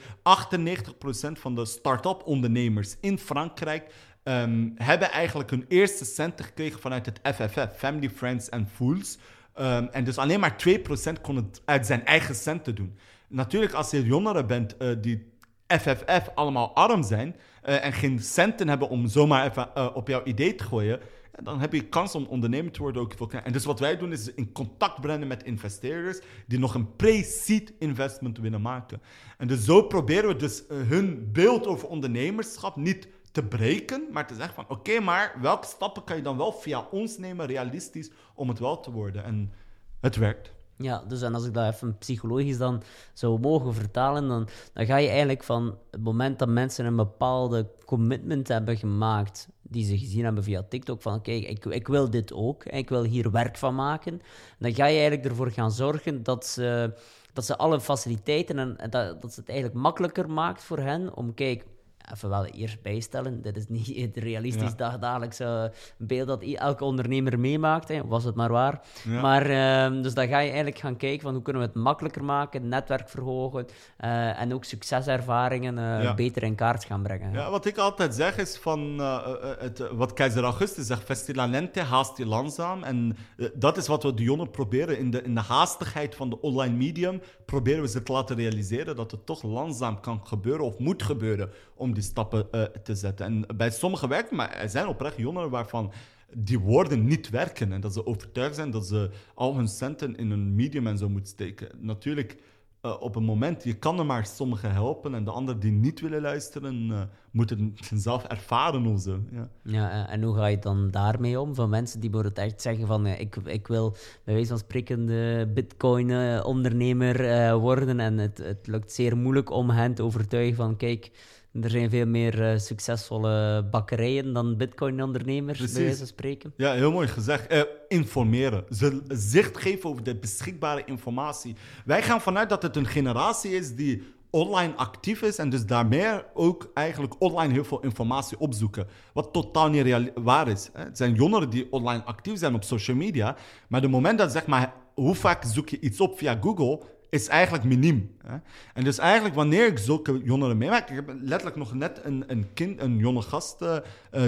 van 1.32 1.56
de 1.56 1.66
start-up 1.66 2.22
ondernemers 2.26 2.96
in 3.02 3.20
Frankrijk 3.20 3.94
um, 4.24 4.74
hebben 4.78 5.12
eigenlijk 5.12 5.50
hun 5.50 5.66
eerste 5.68 6.06
centen 6.06 6.46
gekregen 6.46 6.80
vanuit 6.80 7.06
het 7.06 7.20
FFF, 7.24 7.78
Family, 7.78 8.10
Friends 8.10 8.52
and 8.52 8.68
Fools. 8.70 9.18
Um, 9.60 9.88
en 9.92 10.04
dus 10.04 10.18
alleen 10.18 10.40
maar 10.40 10.56
2% 10.70 11.22
kon 11.22 11.36
het 11.36 11.62
uit 11.66 11.86
zijn 11.86 12.06
eigen 12.06 12.36
centen 12.36 12.76
doen. 12.76 12.98
Natuurlijk, 13.28 13.74
als 13.74 13.92
je 13.92 14.04
jongeren 14.04 14.48
bent 14.48 14.76
uh, 14.80 14.96
die 15.02 15.34
FFF 15.68 16.30
allemaal 16.36 16.76
arm 16.76 17.04
zijn 17.04 17.36
uh, 17.66 17.86
en 17.86 17.94
geen 17.94 18.20
centen 18.20 18.68
hebben 18.68 18.90
om 18.90 19.08
zomaar 19.08 19.50
even 19.50 19.96
op 19.96 20.08
jouw 20.08 20.24
idee 20.24 20.56
te 20.56 20.64
gooien, 20.64 21.00
dan 21.44 21.60
heb 21.60 21.74
je 21.74 21.88
kans 21.88 22.16
om 22.16 22.26
ondernemer 22.26 22.72
te 22.72 22.82
worden 22.82 23.02
ook 23.02 23.14
veel 23.18 23.30
En 23.30 23.52
dus 23.52 23.66
wat 23.66 23.80
wij 23.80 23.98
doen 23.98 24.12
is 24.12 24.34
in 24.34 24.52
contact 24.52 25.02
brengen 25.02 25.28
met 25.28 25.44
investeerders 25.44 26.20
die 26.48 26.60
nog 26.60 26.76
een 26.76 26.96
pre-seed 26.96 27.74
investment 27.80 28.38
willen 28.38 28.62
maken. 28.62 29.02
En 29.38 29.48
dus 29.48 29.66
zo 29.66 29.82
proberen 29.82 30.30
we 30.30 30.36
dus 30.36 30.64
uh, 30.70 30.88
hun 30.88 31.32
beeld 31.32 31.68
over 31.68 31.88
ondernemerschap 31.88 32.76
niet 32.76 33.08
te 33.32 33.44
breken, 33.44 34.08
maar 34.12 34.28
te 34.28 34.36
zeggen 34.36 34.56
van 34.56 34.66
oké, 34.68 35.00
maar 35.00 35.38
welke 35.42 35.68
stappen 35.68 36.04
kan 36.04 36.16
je 36.16 36.22
dan 36.22 36.38
wel 36.38 36.52
via 36.52 36.88
ons 36.92 37.18
nemen, 37.18 37.46
realistisch, 37.46 38.12
om 38.36 38.50
het 38.50 38.60
wel 38.60 38.80
te 38.80 38.92
worden? 38.92 39.24
En 39.24 39.54
het 40.00 40.16
werkt. 40.16 40.54
Ja, 40.78 41.04
dus 41.08 41.22
en 41.22 41.34
als 41.34 41.46
ik 41.46 41.54
dat 41.54 41.74
even 41.74 41.98
psychologisch 41.98 42.58
dan 42.58 42.84
zou 43.14 43.40
mogen 43.40 43.74
vertalen, 43.74 44.28
dan, 44.28 44.48
dan 44.74 44.86
ga 44.86 44.98
je 44.98 45.08
eigenlijk 45.08 45.44
van 45.44 45.78
het 45.92 46.04
moment 46.04 46.40
dat 46.40 46.48
mensen 46.48 46.86
een 46.86 46.96
bepaalde 46.96 47.72
commitment 47.86 48.48
hebben 48.48 48.78
gemaakt, 48.78 49.50
die 49.70 49.86
ze 49.86 49.98
gezien 49.98 50.24
hebben 50.24 50.44
via 50.44 50.64
TikTok, 50.70 51.02
van 51.02 51.22
kijk, 51.22 51.44
ik, 51.44 51.66
ik 51.66 51.88
wil 51.88 52.10
dit 52.10 52.34
ook, 52.34 52.66
ik 52.66 52.90
wil 52.90 53.04
hier 53.04 53.32
werk 53.32 53.58
van 53.58 53.76
maken, 53.76 54.22
dan 54.60 54.74
ga 54.74 54.86
je 54.86 54.98
eigenlijk 55.00 55.26
ervoor 55.26 55.52
gaan 55.52 55.72
zorgen 55.72 56.24
dat 56.24 56.46
ze, 56.46 56.94
dat 57.34 57.46
ze 57.46 57.58
alle 57.58 57.82
faciliteiten 57.82 58.60
en 58.60 58.90
dat, 58.90 59.22
dat 59.22 59.36
het 59.36 59.50
eigenlijk 59.50 59.80
makkelijker 59.80 60.30
maakt 60.30 60.64
voor 60.64 60.80
hen 60.80 61.16
om, 61.16 61.34
kijk, 61.34 61.66
even 62.14 62.30
wel 62.30 62.46
eerst 62.46 62.82
bijstellen. 62.82 63.42
Dit 63.42 63.58
is 63.58 63.68
niet 63.68 63.96
het 63.96 64.18
realistisch 64.18 64.74
ja. 64.78 64.98
dagelijkse 64.98 65.72
beeld 65.98 66.28
dat 66.28 66.44
elke 66.44 66.84
ondernemer 66.84 67.40
meemaakt. 67.40 67.88
Hè. 67.88 68.08
Was 68.08 68.24
het 68.24 68.36
maar 68.36 68.52
waar. 68.52 68.82
Ja. 69.04 69.22
Maar, 69.22 69.50
uh, 69.50 70.04
dus 70.04 70.14
dan 70.14 70.28
ga 70.28 70.40
je 70.40 70.48
eigenlijk 70.48 70.80
gaan 70.80 70.98
kijken 70.98 71.22
van 71.22 71.34
hoe 71.34 71.42
kunnen 71.42 71.62
we 71.62 71.68
het 71.68 71.78
makkelijker 71.78 72.24
maken, 72.24 72.68
netwerk 72.68 73.10
verhogen 73.10 73.66
uh, 74.00 74.42
en 74.42 74.54
ook 74.54 74.64
succeservaringen 74.64 75.78
uh, 75.78 76.04
ja. 76.04 76.14
beter 76.14 76.44
in 76.44 76.56
kaart 76.56 76.86
gaan 76.86 77.02
brengen. 77.02 77.32
Ja, 77.32 77.50
wat 77.50 77.66
ik 77.66 77.78
altijd 77.78 78.16
zeg 78.16 78.38
is 78.38 78.58
van 78.58 79.00
uh, 79.00 79.28
het, 79.60 79.92
wat 79.92 80.14
keizer 80.14 80.44
Augustus 80.44 80.88
zegt, 80.88 81.04
festilamente, 81.04 81.82
haast 81.82 82.18
je 82.18 82.26
langzaam. 82.26 82.84
En 82.84 83.18
dat 83.54 83.78
is 83.78 83.88
wat 83.88 84.04
we 84.04 84.14
de 84.14 84.24
jongen 84.24 84.52
proberen 84.52 84.98
in 84.98 85.12
de, 85.12 85.22
in 85.22 85.36
de 85.36 85.42
haastigheid 85.42 86.16
van 86.16 86.30
de 86.30 86.42
online 86.42 86.76
medium, 86.76 87.22
proberen 87.46 87.82
we 87.82 87.88
ze 87.88 88.04
te 88.04 88.12
laten 88.12 88.36
realiseren 88.36 88.96
dat 88.96 89.12
het 89.12 89.26
toch 89.26 89.44
langzaam 89.44 90.00
kan 90.00 90.22
gebeuren 90.24 90.66
of 90.66 90.78
moet 90.78 91.04
gebeuren 91.04 91.52
om 91.76 91.94
die 91.96 92.04
stappen 92.04 92.48
uh, 92.52 92.64
te 92.64 92.96
zetten. 92.96 93.26
En 93.26 93.58
bij 93.58 93.72
sommigen 93.72 94.10
werkt 94.10 94.32
maar 94.32 94.52
er 94.52 94.70
zijn 94.70 94.88
oprecht 94.88 95.18
jongeren 95.18 95.50
waarvan 95.50 95.92
die 96.34 96.60
woorden 96.60 97.06
niet 97.06 97.30
werken 97.30 97.72
en 97.72 97.82
dat 97.82 97.94
ze 97.94 98.06
overtuigd 98.06 98.56
zijn 98.56 98.72
dat 98.72 98.88
ze 98.88 99.10
al 99.34 99.56
hun 99.56 99.68
centen 99.68 100.16
in 100.16 100.32
een 100.32 100.56
medium 100.56 100.88
en 100.88 100.98
zo 100.98 101.10
moeten 101.10 101.30
steken. 101.30 101.70
Natuurlijk, 101.80 102.38
uh, 102.82 102.96
op 103.00 103.16
een 103.16 103.24
moment, 103.24 103.64
je 103.64 103.74
kan 103.74 104.00
er 104.00 104.06
maar 104.06 104.26
sommigen 104.26 104.72
helpen 104.72 105.16
en 105.16 105.24
de 105.24 105.32
anderen 105.32 105.60
die 105.60 105.72
niet 105.72 106.02
willen 106.02 106.22
luisteren, 106.22 106.90
uh, 106.90 107.02
moeten 107.32 107.76
het 107.76 108.02
zelf 108.10 108.24
ervaren 108.24 108.86
of 108.86 109.02
zo. 109.02 109.20
Ja. 109.32 109.50
ja, 109.64 110.08
en 110.08 110.24
hoe 110.24 110.36
ga 110.36 110.46
je 110.46 110.60
dan 110.60 110.92
daarmee 110.92 111.40
om? 111.40 111.56
Van 111.56 111.70
mensen 111.70 112.00
die 112.00 112.10
bijvoorbeeld 112.10 112.48
echt 112.48 112.62
zeggen 112.62 112.88
van, 112.88 113.06
ik, 113.06 113.36
ik 113.36 113.68
wil 113.68 113.96
bij 114.24 114.34
wijze 114.34 114.50
van 114.50 114.58
spreken 114.58 115.06
de 115.06 115.52
bitcoin-ondernemer 115.54 117.60
worden 117.60 118.00
en 118.00 118.18
het, 118.18 118.38
het 118.38 118.68
lukt 118.68 118.92
zeer 118.92 119.18
moeilijk 119.18 119.50
om 119.50 119.70
hen 119.70 119.94
te 119.94 120.04
overtuigen 120.04 120.56
van, 120.56 120.78
kijk 120.78 121.12
er 121.62 121.70
zijn 121.70 121.90
veel 121.90 122.06
meer 122.06 122.52
uh, 122.54 122.60
succesvolle 122.60 123.66
bakkerijen 123.72 124.34
dan 124.34 124.58
bitcoin-ondernemers, 124.58 125.60
bij 125.60 125.84
wijze 125.84 125.98
van 125.98 126.08
spreken. 126.08 126.54
Ja, 126.58 126.74
heel 126.74 126.92
mooi 126.92 127.08
gezegd. 127.08 127.54
Uh, 127.54 127.62
informeren. 127.88 128.64
Ze 128.70 129.02
zicht 129.08 129.58
geven 129.58 129.90
over 129.90 130.04
de 130.04 130.16
beschikbare 130.16 130.84
informatie. 130.86 131.56
Wij 131.86 132.02
gaan 132.02 132.22
vanuit 132.22 132.50
dat 132.50 132.62
het 132.62 132.76
een 132.76 132.88
generatie 132.88 133.52
is 133.52 133.76
die 133.76 134.04
online 134.30 134.74
actief 134.76 135.22
is 135.22 135.38
en 135.38 135.50
dus 135.50 135.66
daarmee 135.66 136.22
ook 136.34 136.72
eigenlijk 136.74 137.16
online 137.20 137.54
heel 137.54 137.64
veel 137.64 137.80
informatie 137.80 138.40
opzoeken. 138.40 138.88
Wat 139.14 139.34
totaal 139.34 139.70
niet 139.70 140.12
waar 140.16 140.48
is. 140.48 140.70
Hè. 140.74 140.84
Het 140.84 140.98
zijn 140.98 141.14
jongeren 141.14 141.50
die 141.50 141.72
online 141.72 142.04
actief 142.04 142.38
zijn 142.38 142.56
op 142.56 142.64
social 142.64 142.98
media, 142.98 143.36
maar 143.68 143.82
de 143.82 143.88
moment 143.88 144.18
dat 144.18 144.32
zeg 144.32 144.46
maar, 144.46 144.74
hoe 144.94 145.16
vaak 145.16 145.44
zoek 145.44 145.70
je 145.70 145.80
iets 145.80 146.00
op 146.00 146.18
via 146.18 146.38
Google, 146.42 146.82
is 147.10 147.28
eigenlijk 147.28 147.64
miniem. 147.64 148.16
Hè? 148.26 148.38
En 148.74 148.84
dus 148.84 148.98
eigenlijk 148.98 149.36
wanneer 149.36 149.68
ik 149.68 149.78
zulke 149.78 150.22
jongeren 150.24 150.58
meemaak... 150.58 150.90
Ik 150.90 150.96
heb 150.96 151.16
letterlijk 151.22 151.56
nog 151.56 151.74
net 151.74 152.02
een, 152.04 152.24
een 152.28 152.54
kind, 152.54 152.82
een 152.82 152.98
jonge 152.98 153.22
gast... 153.22 153.62
Uh, 153.62 153.78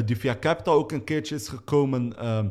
die 0.05 0.17
via 0.17 0.37
Capital 0.39 0.73
ook 0.73 0.91
een 0.91 1.03
keertje 1.03 1.35
is 1.35 1.47
gekomen... 1.47 2.13
Uh, 2.23 2.45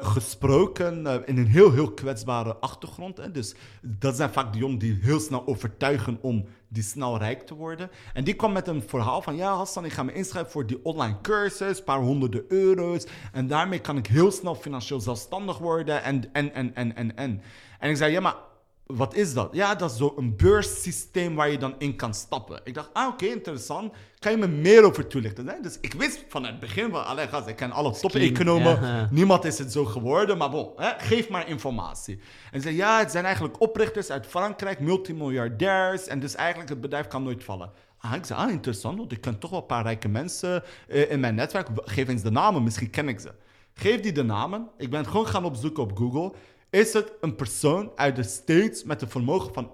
gesproken 0.00 1.26
in 1.26 1.38
een 1.38 1.46
heel, 1.46 1.72
heel 1.72 1.92
kwetsbare 1.92 2.56
achtergrond. 2.56 3.16
Hè? 3.16 3.30
Dus 3.30 3.54
dat 3.82 4.16
zijn 4.16 4.30
vaak 4.30 4.52
de 4.52 4.58
jongeren 4.58 4.80
die 4.80 4.98
heel 5.02 5.20
snel 5.20 5.46
overtuigen 5.46 6.18
om 6.20 6.44
die 6.68 6.82
snel 6.82 7.18
rijk 7.18 7.42
te 7.42 7.54
worden. 7.54 7.90
En 8.12 8.24
die 8.24 8.34
kwam 8.34 8.52
met 8.52 8.68
een 8.68 8.82
verhaal 8.82 9.22
van... 9.22 9.36
Ja, 9.36 9.56
Hassan, 9.56 9.84
ik 9.84 9.92
ga 9.92 10.02
me 10.02 10.12
inschrijven 10.12 10.52
voor 10.52 10.66
die 10.66 10.84
online 10.84 11.20
cursus. 11.22 11.82
Paar 11.82 12.00
honderden 12.00 12.44
euro's. 12.48 13.06
En 13.32 13.46
daarmee 13.46 13.78
kan 13.78 13.96
ik 13.96 14.06
heel 14.06 14.30
snel 14.30 14.54
financieel 14.54 15.00
zelfstandig 15.00 15.58
worden. 15.58 16.02
En, 16.02 16.32
en, 16.32 16.54
en, 16.54 16.74
en, 16.74 16.96
en, 16.96 17.16
en. 17.16 17.42
En 17.78 17.90
ik 17.90 17.96
zei, 17.96 18.12
ja, 18.12 18.20
maar 18.20 18.36
wat 18.86 19.14
is 19.14 19.34
dat? 19.34 19.48
Ja, 19.52 19.74
dat 19.74 19.90
is 19.90 19.96
zo'n 19.96 20.34
beurssysteem 20.36 21.34
waar 21.34 21.50
je 21.50 21.58
dan 21.58 21.74
in 21.78 21.96
kan 21.96 22.14
stappen. 22.14 22.60
Ik 22.64 22.74
dacht, 22.74 22.90
ah, 22.92 23.08
oké, 23.08 23.24
interessant. 23.24 23.92
Kan 24.18 24.32
je 24.32 24.38
me 24.38 24.46
meer 24.46 24.84
over 24.84 25.06
toelichten? 25.06 25.44
Nee? 25.44 25.60
Dus 25.60 25.78
ik 25.80 25.92
wist 25.92 26.24
van 26.28 26.46
het 26.46 26.60
begin 26.60 26.90
van, 26.90 27.06
allee, 27.06 27.28
gast, 27.28 27.46
ik 27.46 27.56
ken 27.56 27.72
alle 27.72 27.92
top-economen. 27.92 28.80
Ja. 28.82 29.08
Niemand 29.10 29.44
is 29.44 29.58
het 29.58 29.72
zo 29.72 29.84
geworden, 29.84 30.38
maar 30.38 30.50
bon, 30.50 30.70
hè, 30.76 30.90
geef 30.98 31.28
maar 31.28 31.48
informatie. 31.48 32.20
En 32.50 32.60
ze 32.60 32.66
zei, 32.66 32.76
ja, 32.76 32.98
het 32.98 33.10
zijn 33.10 33.24
eigenlijk 33.24 33.60
oprichters 33.60 34.10
uit 34.10 34.26
Frankrijk, 34.26 34.80
multimiljardairs. 34.80 36.06
En 36.06 36.20
dus 36.20 36.34
eigenlijk, 36.34 36.68
het 36.68 36.80
bedrijf 36.80 37.06
kan 37.06 37.22
nooit 37.22 37.44
vallen. 37.44 37.70
Ah, 37.98 38.14
ik 38.14 38.24
zei, 38.24 38.40
ah, 38.40 38.50
interessant, 38.50 38.98
want 38.98 39.12
ik 39.12 39.20
ken 39.20 39.38
toch 39.38 39.50
wel 39.50 39.60
een 39.60 39.66
paar 39.66 39.82
rijke 39.82 40.08
mensen 40.08 40.62
uh, 40.88 41.10
in 41.10 41.20
mijn 41.20 41.34
netwerk. 41.34 41.68
Geef 41.74 42.08
eens 42.08 42.22
de 42.22 42.30
namen, 42.30 42.62
misschien 42.62 42.90
ken 42.90 43.08
ik 43.08 43.20
ze. 43.20 43.32
Geef 43.74 44.00
die 44.00 44.12
de 44.12 44.22
namen. 44.22 44.68
Ik 44.76 44.90
ben 44.90 45.06
gewoon 45.06 45.26
gaan 45.26 45.44
opzoeken 45.44 45.82
op 45.82 45.96
Google 45.96 46.32
is 46.74 46.92
het 46.92 47.12
een 47.20 47.34
persoon 47.34 47.92
uit 47.94 48.16
de 48.16 48.22
States 48.22 48.84
met 48.84 49.02
een 49.02 49.08
vermogen 49.08 49.54
van 49.54 49.70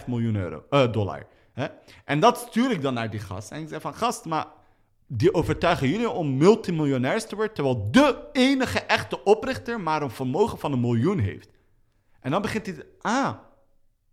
1,5 0.00 0.06
miljoen 0.06 0.36
euro, 0.36 0.64
uh, 0.70 0.92
dollar. 0.92 1.26
Hè? 1.52 1.66
En 2.04 2.20
dat 2.20 2.38
stuur 2.38 2.70
ik 2.70 2.82
dan 2.82 2.94
naar 2.94 3.10
die 3.10 3.20
gast. 3.20 3.50
En 3.50 3.60
ik 3.60 3.68
zeg 3.68 3.80
van, 3.80 3.94
gast, 3.94 4.24
maar 4.24 4.46
die 5.06 5.34
overtuigen 5.34 5.88
jullie 5.88 6.10
om 6.10 6.36
multimiljonairs 6.36 7.26
te 7.26 7.34
worden, 7.34 7.54
terwijl 7.54 7.88
de 7.90 8.28
enige 8.32 8.78
echte 8.78 9.24
oprichter 9.24 9.80
maar 9.80 10.02
een 10.02 10.10
vermogen 10.10 10.58
van 10.58 10.72
een 10.72 10.80
miljoen 10.80 11.18
heeft. 11.18 11.48
En 12.20 12.30
dan 12.30 12.42
begint 12.42 12.66
hij, 12.66 12.86
ah, 13.00 13.32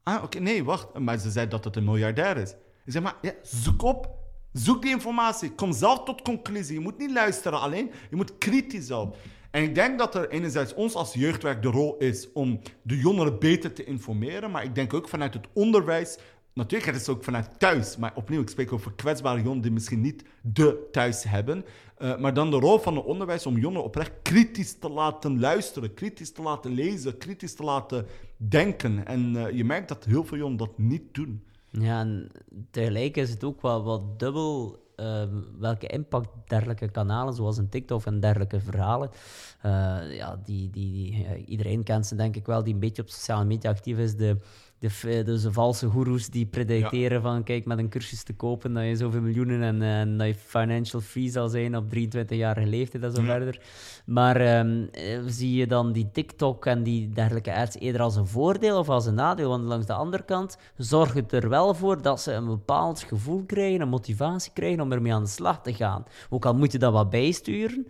ah 0.04 0.24
oké, 0.24 0.39
nee, 0.39 0.63
wacht. 0.63 1.00
Maar 1.00 1.17
ze 1.17 1.32
zei 1.32 1.48
dat 1.48 1.63
het 1.63 1.76
een 1.76 1.84
miljardair 1.84 2.38
is. 2.38 2.52
Ik 2.86 2.91
zeg 2.91 3.02
maar, 3.02 3.15
ja, 3.22 3.34
zoek 3.41 3.82
op. 3.82 4.10
Zoek 4.54 4.82
die 4.82 4.91
informatie. 4.91 5.52
Kom 5.52 5.74
zelf 5.74 6.04
tot 6.04 6.22
conclusie. 6.22 6.74
Je 6.74 6.80
moet 6.80 6.98
niet 6.98 7.12
luisteren 7.12 7.60
alleen. 7.60 7.91
Je 8.10 8.15
moet 8.15 8.38
kritisch 8.38 8.91
op. 8.91 9.17
En 9.54 9.63
ik 9.63 9.76
denk 9.76 9.98
dat 10.00 10.16
er 10.16 10.30
enerzijds 10.30 10.74
ons 10.74 10.94
als 10.94 11.13
jeugdwerk 11.13 11.62
de 11.62 11.68
rol 11.68 11.98
is 11.98 12.32
om 12.32 12.60
de 12.82 12.98
jongeren 12.98 13.39
beter 13.39 13.74
te 13.74 13.84
informeren, 13.84 14.52
maar 14.52 14.63
ik 14.63 14.76
denk 14.76 14.94
ook 14.94 15.10
vanuit 15.10 15.34
het 15.34 15.48
onderwijs 15.54 16.18
natuurlijk, 16.54 16.98
het 16.98 17.10
ook 17.10 17.24
vanuit 17.24 17.60
thuis. 17.60 17.98
Maar 17.98 18.12
opnieuw, 18.16 18.42
ik 18.42 18.50
spreek 18.50 18.74
over 18.74 18.94
kwetsbare 18.94 19.38
jongeren 19.38 19.62
die 19.62 19.72
misschien 19.72 20.02
niet 20.02 20.24
de 20.42 20.88
thuis 20.92 21.24
hebben. 21.24 21.66
Uh, 22.00 22.18
maar 22.18 22.34
dan 22.34 22.52
de 22.52 22.60
rol 22.60 22.80
van 22.80 22.96
het 22.96 23.06
onderwijs 23.06 23.46
om 23.46 23.58
jongeren 23.58 23.84
oprecht 23.84 24.12
kritisch 24.22 24.80
te 24.80 24.89
laten 24.89 25.39
luisteren, 25.39 25.94
kritisch 25.94 26.32
te 26.32 26.42
laten 26.42 26.74
lezen, 26.74 27.18
kritisch 27.18 27.56
te 27.56 27.63
laten 27.63 28.06
denken. 28.38 29.06
En 29.06 29.34
uh, 29.36 29.52
je 29.52 29.63
merkt 29.63 29.88
dat 29.88 30.06
heel 30.06 30.24
veel 30.24 30.38
jongeren 30.38 30.68
dat 30.68 30.78
niet 30.78 31.13
doen. 31.13 31.44
Ja, 31.70 32.00
en 32.00 32.32
tegelijk 32.72 33.18
is 33.18 33.30
het 33.30 33.44
ook 33.44 33.62
wel 33.62 33.84
wat 33.84 34.20
dubbel 34.20 34.83
uh, 34.95 35.23
welke 35.60 35.88
impact 35.88 36.29
dergelijke 36.47 36.89
kanalen, 36.89 37.34
zoals 37.34 37.58
een 37.58 37.69
TikTok 37.69 38.06
en 38.06 38.19
dergelijke 38.19 38.60
verhalen, 38.60 39.10
uh, 39.65 40.15
ja, 40.15 40.39
die, 40.43 40.69
die, 40.69 40.91
die, 40.91 41.45
iedereen 41.45 41.84
kent 41.84 42.08
ze 42.08 42.15
denk 42.15 42.36
ik 42.36 42.45
wel, 42.45 42.63
die 42.63 42.73
een 42.73 42.79
beetje 42.79 43.01
op 43.01 43.10
sociale 43.10 43.45
media 43.45 43.69
actief 43.69 43.97
is, 43.97 44.15
de 44.15 44.38
de, 44.84 45.22
dus 45.26 45.41
de 45.41 45.52
valse 45.52 45.88
goeroes 45.88 46.30
die 46.30 46.46
predicteren 46.46 47.22
van 47.22 47.43
kijk, 47.43 47.65
met 47.65 47.78
een 47.78 47.89
cursus 47.89 48.24
te 48.24 48.34
kopen 48.34 48.74
dat 48.74 48.84
je 48.84 48.96
zoveel 48.96 49.22
miljoenen 49.22 49.62
en, 49.62 49.82
en 49.82 50.17
dat 50.17 50.28
je 50.28 50.36
financial 50.36 51.02
free 51.02 51.30
zal 51.30 51.50
zijn 51.50 51.78
op 51.78 51.86
23-jarige 51.86 52.67
leeftijd 52.67 53.04
en 53.04 53.12
zo 53.12 53.22
verder. 53.22 53.62
Maar 54.06 54.60
um, 54.60 54.89
zie 55.26 55.56
je 55.56 55.67
dan 55.67 55.91
die 55.91 56.12
TikTok 56.12 56.65
en 56.65 56.84
die 56.84 57.10
dergelijke 57.10 57.54
ads 57.54 57.78
eerder 57.80 58.02
als 58.02 58.15
een 58.15 58.28
voordeel 58.28 58.78
of 58.78 58.89
als 58.89 59.06
een 59.06 59.15
nadeel? 59.15 59.50
Want 59.50 59.63
langs 59.63 59.86
de 59.86 59.93
andere 59.93 60.24
kant 60.24 60.58
zorgt 60.78 61.13
het 61.13 61.32
er 61.32 61.50
wel 61.50 61.74
voor 61.74 62.02
dat 62.02 62.22
ze 62.22 62.32
een 62.32 62.46
bepaald 62.46 63.04
gevoel 63.04 63.43
krijgen, 63.46 63.82
een 63.82 63.89
motivatie 63.89 64.52
krijgen 64.54 64.82
om 64.82 64.91
ermee 64.91 65.13
aan 65.13 65.24
de 65.24 65.30
slag 65.30 65.62
te 65.62 65.74
gaan. 65.74 66.06
Ook 66.30 66.46
al 66.46 66.54
moet 66.54 66.72
je 66.72 66.78
dat 66.78 66.93
wat 66.93 67.10
bijsturen, 67.10 67.88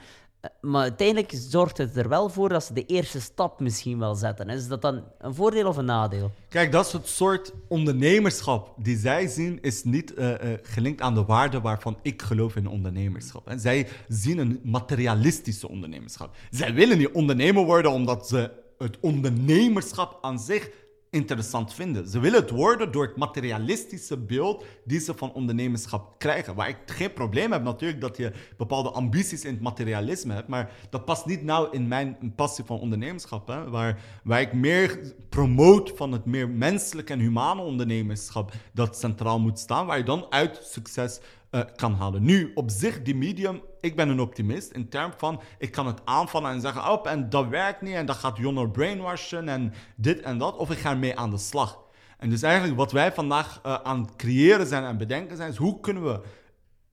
maar 0.62 0.82
uiteindelijk 0.82 1.32
zorgt 1.36 1.78
het 1.78 1.98
er 1.98 2.10
wel 2.10 2.30
voor 2.30 2.50
dat 2.50 2.64
ze 2.64 2.74
de 2.74 2.86
eerste 2.86 3.22
stap 3.22 3.60
misschien 3.60 4.00
wel 4.00 4.16
zetten. 4.16 4.50
Is 4.50 4.68
dat 4.68 4.82
dan 4.82 5.04
een 5.20 5.34
voordeel 5.34 5.68
of 5.68 5.78
een 5.78 5.86
nadeel? 5.86 6.32
Kijk, 6.50 6.72
dat 6.72 7.02
soort 7.04 7.54
ondernemerschap 7.68 8.74
die 8.78 8.98
zij 8.98 9.28
zien, 9.28 9.62
is 9.62 9.84
niet 9.84 10.14
uh, 10.18 10.30
uh, 10.30 10.36
gelinkt 10.62 11.02
aan 11.02 11.14
de 11.14 11.26
waarde 11.26 11.62
waarvan 11.62 11.98
ik 12.02 12.22
geloof 12.22 12.56
in 12.56 12.68
ondernemerschap. 12.68 13.48
En 13.48 13.60
zij 13.60 13.88
zien 14.08 14.38
een 14.38 14.60
materialistische 14.64 15.70
ondernemerschap. 15.70 16.36
Zij 16.50 16.74
willen 16.74 16.98
niet 16.98 17.12
ondernemer 17.12 17.66
worden 17.66 17.92
omdat 17.92 18.28
ze 18.28 18.52
het 18.78 18.98
ondernemerschap 19.00 20.18
aan 20.22 20.40
zich 20.40 20.70
interessant 21.14 21.74
vinden. 21.74 22.08
Ze 22.08 22.20
willen 22.20 22.40
het 22.40 22.50
worden 22.50 22.92
door 22.92 23.06
het 23.06 23.16
materialistische 23.16 24.18
beeld 24.18 24.66
die 24.86 25.00
ze 25.00 25.14
van 25.16 25.34
ondernemerschap 25.34 26.20
krijgen. 26.20 26.56
Waar 26.56 26.70
ik 26.70 26.78
geen 26.86 27.14
probleem 27.14 27.52
heb 27.52 27.64
natuurlijk 27.64 28.02
dat 28.02 28.18
je 28.18 28.32
bepaalde 28.58 28.92
ambities 28.92 29.46
in 29.46 29.54
het 29.54 29.62
materialisme 29.62 30.34
hebt, 30.34 30.48
maar 30.48 30.72
dat 30.90 31.06
past 31.06 31.26
niet 31.26 31.44
nou 31.44 31.68
in 31.72 31.88
mijn 31.88 32.34
passie 32.36 32.66
van 32.66 32.80
ondernemerschap. 32.80 33.48
Hè? 33.48 33.70
Waar, 33.70 34.02
waar 34.24 34.42
ik 34.42 34.54
meer 34.54 35.14
promote 35.30 35.96
van 35.96 36.12
het 36.12 36.26
meer 36.26 36.50
menselijke 36.50 37.14
en 37.14 37.20
humane 37.20 37.62
ondernemerschap 37.62 38.52
dat 38.74 38.98
centraal 38.98 39.40
moet 39.40 39.60
staan, 39.60 39.86
waar 39.86 39.98
je 39.98 40.04
dan 40.04 40.26
uit 40.30 40.60
succes 40.64 41.20
uh, 41.56 41.62
kan 41.76 41.94
halen. 41.94 42.24
Nu, 42.24 42.52
op 42.56 42.70
zich, 42.70 43.02
die 43.02 43.16
medium, 43.16 43.62
ik 43.82 43.96
ben 43.96 44.10
een 44.10 44.20
optimist 44.20 44.72
in 44.72 44.90
termen 44.90 45.18
van, 45.18 45.42
ik 45.58 45.72
kan 45.72 45.88
het 45.88 46.02
aanvallen 46.04 46.52
en 46.52 46.62
zeggen, 46.62 46.92
op, 46.92 47.08
en 47.08 47.30
dat 47.30 47.48
werkt 47.48 47.82
niet, 47.82 47.94
en 47.94 48.06
dat 48.06 48.16
gaat 48.16 48.38
Jonner 48.38 48.70
brainwashen, 48.70 49.50
en 49.50 49.74
dit 49.96 50.22
en 50.22 50.38
dat, 50.38 50.56
of 50.56 50.72
ik 50.72 50.78
ga 50.78 50.90
ermee 50.90 51.18
aan 51.18 51.30
de 51.30 51.38
slag. 51.38 51.82
En 52.18 52.30
dus 52.30 52.42
eigenlijk 52.42 52.78
wat 52.78 52.92
wij 52.92 53.14
vandaag 53.14 53.62
uh, 53.66 53.74
aan 53.74 54.02
het 54.02 54.16
creëren 54.16 54.68
zijn 54.68 54.84
en 54.84 54.98
bedenken 54.98 55.38
zijn, 55.38 55.50
is 55.50 55.58
hoe 55.58 55.80
kunnen 55.80 56.04
we 56.04 56.22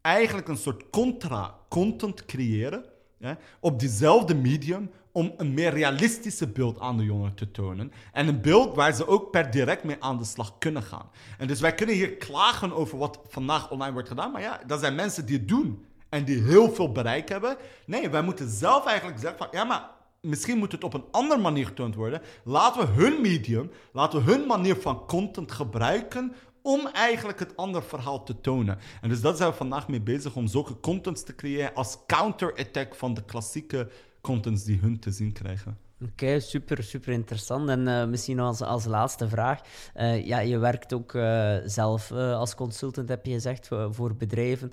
eigenlijk 0.00 0.48
een 0.48 0.56
soort 0.56 0.90
contra-content 0.90 2.24
creëren, 2.24 2.84
ja, 3.18 3.38
op 3.60 3.78
diezelfde 3.78 4.34
medium, 4.34 4.90
om 5.20 5.32
een 5.36 5.54
meer 5.54 5.70
realistische 5.70 6.48
beeld 6.48 6.80
aan 6.80 6.96
de 6.96 7.04
jongeren 7.04 7.34
te 7.34 7.50
tonen. 7.50 7.92
En 8.12 8.28
een 8.28 8.40
beeld 8.40 8.74
waar 8.74 8.92
ze 8.92 9.06
ook 9.06 9.30
per 9.30 9.50
direct 9.50 9.84
mee 9.84 9.96
aan 10.00 10.18
de 10.18 10.24
slag 10.24 10.58
kunnen 10.58 10.82
gaan. 10.82 11.10
En 11.38 11.46
dus 11.46 11.60
wij 11.60 11.74
kunnen 11.74 11.94
hier 11.94 12.16
klagen 12.16 12.72
over 12.72 12.98
wat 12.98 13.20
vandaag 13.28 13.70
online 13.70 13.92
wordt 13.92 14.08
gedaan. 14.08 14.32
Maar 14.32 14.40
ja, 14.40 14.60
dat 14.66 14.80
zijn 14.80 14.94
mensen 14.94 15.26
die 15.26 15.36
het 15.36 15.48
doen 15.48 15.84
en 16.08 16.24
die 16.24 16.42
heel 16.42 16.72
veel 16.72 16.92
bereik 16.92 17.28
hebben. 17.28 17.56
Nee, 17.86 18.10
wij 18.10 18.22
moeten 18.22 18.48
zelf 18.48 18.86
eigenlijk 18.86 19.18
zeggen 19.18 19.38
van 19.38 19.48
ja, 19.50 19.64
maar 19.64 19.90
misschien 20.20 20.58
moet 20.58 20.72
het 20.72 20.84
op 20.84 20.94
een 20.94 21.04
andere 21.10 21.40
manier 21.40 21.66
getoond 21.66 21.94
worden. 21.94 22.22
Laten 22.44 22.80
we 22.80 23.02
hun 23.02 23.20
medium, 23.20 23.70
laten 23.92 24.24
we 24.24 24.32
hun 24.32 24.46
manier 24.46 24.76
van 24.76 25.06
content 25.06 25.52
gebruiken 25.52 26.32
om 26.62 26.86
eigenlijk 26.86 27.38
het 27.38 27.56
andere 27.56 27.84
verhaal 27.84 28.24
te 28.24 28.40
tonen. 28.40 28.78
En 29.00 29.08
dus 29.08 29.20
dat 29.20 29.36
zijn 29.36 29.50
we 29.50 29.56
vandaag 29.56 29.88
mee 29.88 30.00
bezig 30.00 30.36
om 30.36 30.46
zulke 30.46 30.80
contents 30.80 31.22
te 31.22 31.34
creëren 31.34 31.74
als 31.74 31.98
counter-attack 32.06 32.94
van 32.94 33.14
de 33.14 33.24
klassieke 33.24 33.88
contents 34.20 34.64
die 34.64 34.78
hun 34.78 34.98
te 34.98 35.10
zien 35.10 35.32
krijgen. 35.32 35.76
Oké, 36.04 36.40
super, 36.40 36.82
super 36.82 37.12
interessant. 37.12 37.68
En 37.68 37.86
uh, 37.86 38.06
misschien 38.06 38.38
als, 38.38 38.60
als 38.60 38.84
laatste 38.84 39.28
vraag. 39.28 39.60
Uh, 39.96 40.26
ja, 40.26 40.38
je 40.38 40.58
werkt 40.58 40.92
ook 40.92 41.12
uh, 41.12 41.56
zelf 41.64 42.12
als 42.12 42.54
consultant, 42.54 43.08
heb 43.08 43.26
je 43.26 43.32
gezegd, 43.32 43.68
voor, 43.90 44.16
bedrijven. 44.16 44.72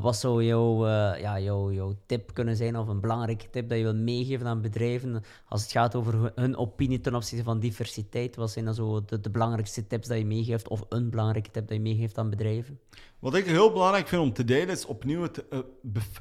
wat 0.00 0.16
zou 0.16 0.44
jouw, 0.44 0.86
ja, 1.16 1.40
jouw, 1.40 1.72
jouw 1.72 1.94
tip 2.06 2.34
kunnen 2.34 2.56
zijn, 2.56 2.76
of 2.76 2.88
een 2.88 3.00
belangrijke 3.00 3.50
tip 3.50 3.68
dat 3.68 3.78
je 3.78 3.84
wilt 3.84 3.96
meegeven 3.96 4.46
aan 4.46 4.60
bedrijven 4.60 5.22
als 5.48 5.62
het 5.62 5.70
gaat 5.70 5.94
over 5.94 6.32
hun 6.34 6.56
opinie 6.56 7.00
ten 7.00 7.14
opzichte 7.14 7.44
van 7.44 7.60
diversiteit? 7.60 8.36
Wat 8.36 8.50
zijn 8.50 8.64
dan 8.64 8.74
zo 8.74 9.04
de, 9.04 9.20
de 9.20 9.30
belangrijkste 9.30 9.86
tips 9.86 10.08
dat 10.08 10.18
je 10.18 10.26
meegeeft, 10.26 10.68
of 10.68 10.84
een 10.88 11.10
belangrijke 11.10 11.50
tip 11.50 11.68
dat 11.68 11.76
je 11.76 11.82
meegeeft 11.82 12.18
aan 12.18 12.30
bedrijven? 12.30 12.80
Wat 13.18 13.34
ik 13.34 13.46
heel 13.46 13.72
belangrijk 13.72 14.08
vind 14.08 14.22
om 14.22 14.32
te 14.32 14.44
delen, 14.44 14.68
is 14.68 14.86
opnieuw 14.86 15.22
het, 15.22 15.44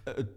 het 0.03 0.29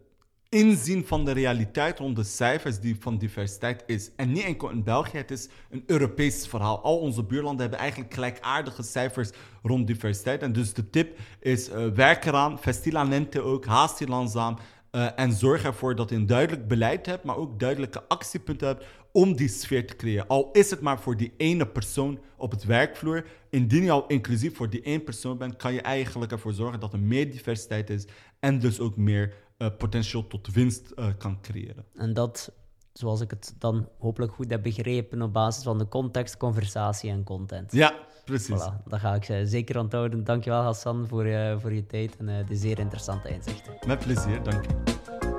inzien 0.50 1.06
van 1.06 1.24
de 1.24 1.32
realiteit 1.32 1.98
rond 1.98 2.16
de 2.16 2.22
cijfers 2.22 2.80
die 2.80 2.96
van 3.00 3.18
diversiteit 3.18 3.82
is. 3.86 4.10
En 4.16 4.32
niet 4.32 4.44
enkel 4.44 4.70
in 4.70 4.82
België, 4.82 5.16
het 5.16 5.30
is 5.30 5.48
een 5.70 5.82
Europees 5.86 6.46
verhaal. 6.46 6.82
Al 6.82 6.98
onze 6.98 7.24
buurlanden 7.24 7.60
hebben 7.60 7.78
eigenlijk 7.78 8.14
gelijkaardige 8.14 8.82
cijfers 8.82 9.30
rond 9.62 9.86
diversiteit. 9.86 10.42
En 10.42 10.52
dus 10.52 10.72
de 10.74 10.90
tip 10.90 11.18
is, 11.40 11.68
uh, 11.68 11.86
werk 11.86 12.24
eraan, 12.24 12.60
vestilamente 12.60 13.40
ook, 13.40 13.64
haast 13.64 13.98
je 13.98 14.06
langzaam. 14.06 14.58
Uh, 14.92 15.08
en 15.16 15.32
zorg 15.32 15.64
ervoor 15.64 15.94
dat 15.94 16.10
je 16.10 16.16
een 16.16 16.26
duidelijk 16.26 16.68
beleid 16.68 17.06
hebt, 17.06 17.24
maar 17.24 17.36
ook 17.36 17.60
duidelijke 17.60 18.02
actiepunten 18.08 18.66
hebt 18.66 18.84
om 19.12 19.36
die 19.36 19.48
sfeer 19.48 19.86
te 19.86 19.96
creëren. 19.96 20.26
Al 20.26 20.48
is 20.52 20.70
het 20.70 20.80
maar 20.80 21.00
voor 21.00 21.16
die 21.16 21.32
ene 21.36 21.66
persoon 21.66 22.18
op 22.36 22.50
het 22.50 22.64
werkvloer. 22.64 23.26
Indien 23.50 23.82
je 23.82 23.90
al 23.90 24.06
inclusief 24.06 24.56
voor 24.56 24.70
die 24.70 24.82
één 24.82 25.04
persoon 25.04 25.38
bent, 25.38 25.56
kan 25.56 25.72
je 25.72 25.80
eigenlijk 25.80 26.32
ervoor 26.32 26.52
zorgen 26.52 26.80
dat 26.80 26.92
er 26.92 27.00
meer 27.00 27.30
diversiteit 27.30 27.90
is 27.90 28.06
en 28.40 28.58
dus 28.58 28.80
ook 28.80 28.96
meer 28.96 29.34
uh, 29.62 29.68
potentieel 29.79 30.27
tot 30.27 30.53
winst 30.53 30.92
uh, 30.96 31.07
kan 31.18 31.40
creëren. 31.40 31.85
En 31.94 32.14
dat, 32.14 32.53
zoals 32.92 33.20
ik 33.20 33.31
het 33.31 33.55
dan 33.59 33.88
hopelijk 33.99 34.33
goed 34.33 34.51
heb 34.51 34.62
begrepen, 34.62 35.23
op 35.23 35.33
basis 35.33 35.62
van 35.62 35.79
de 35.79 35.88
context, 35.88 36.37
conversatie 36.37 37.11
en 37.11 37.25
content. 37.25 37.73
Ja, 37.73 37.94
precies. 38.25 38.61
Voilà, 38.61 38.83
dat 38.87 39.01
ga 39.01 39.14
ik 39.14 39.29
uh, 39.29 39.40
zeker 39.44 39.79
onthouden. 39.79 40.25
Dankjewel 40.25 40.62
Hassan 40.62 41.07
voor, 41.09 41.27
voor 41.61 41.73
je 41.73 41.87
tijd 41.87 42.16
en 42.16 42.46
de 42.46 42.57
zeer 42.57 42.79
interessante 42.79 43.29
inzichten. 43.29 43.75
Met 43.87 43.99
plezier, 43.99 44.42
dank 44.42 44.64
je. 44.64 45.29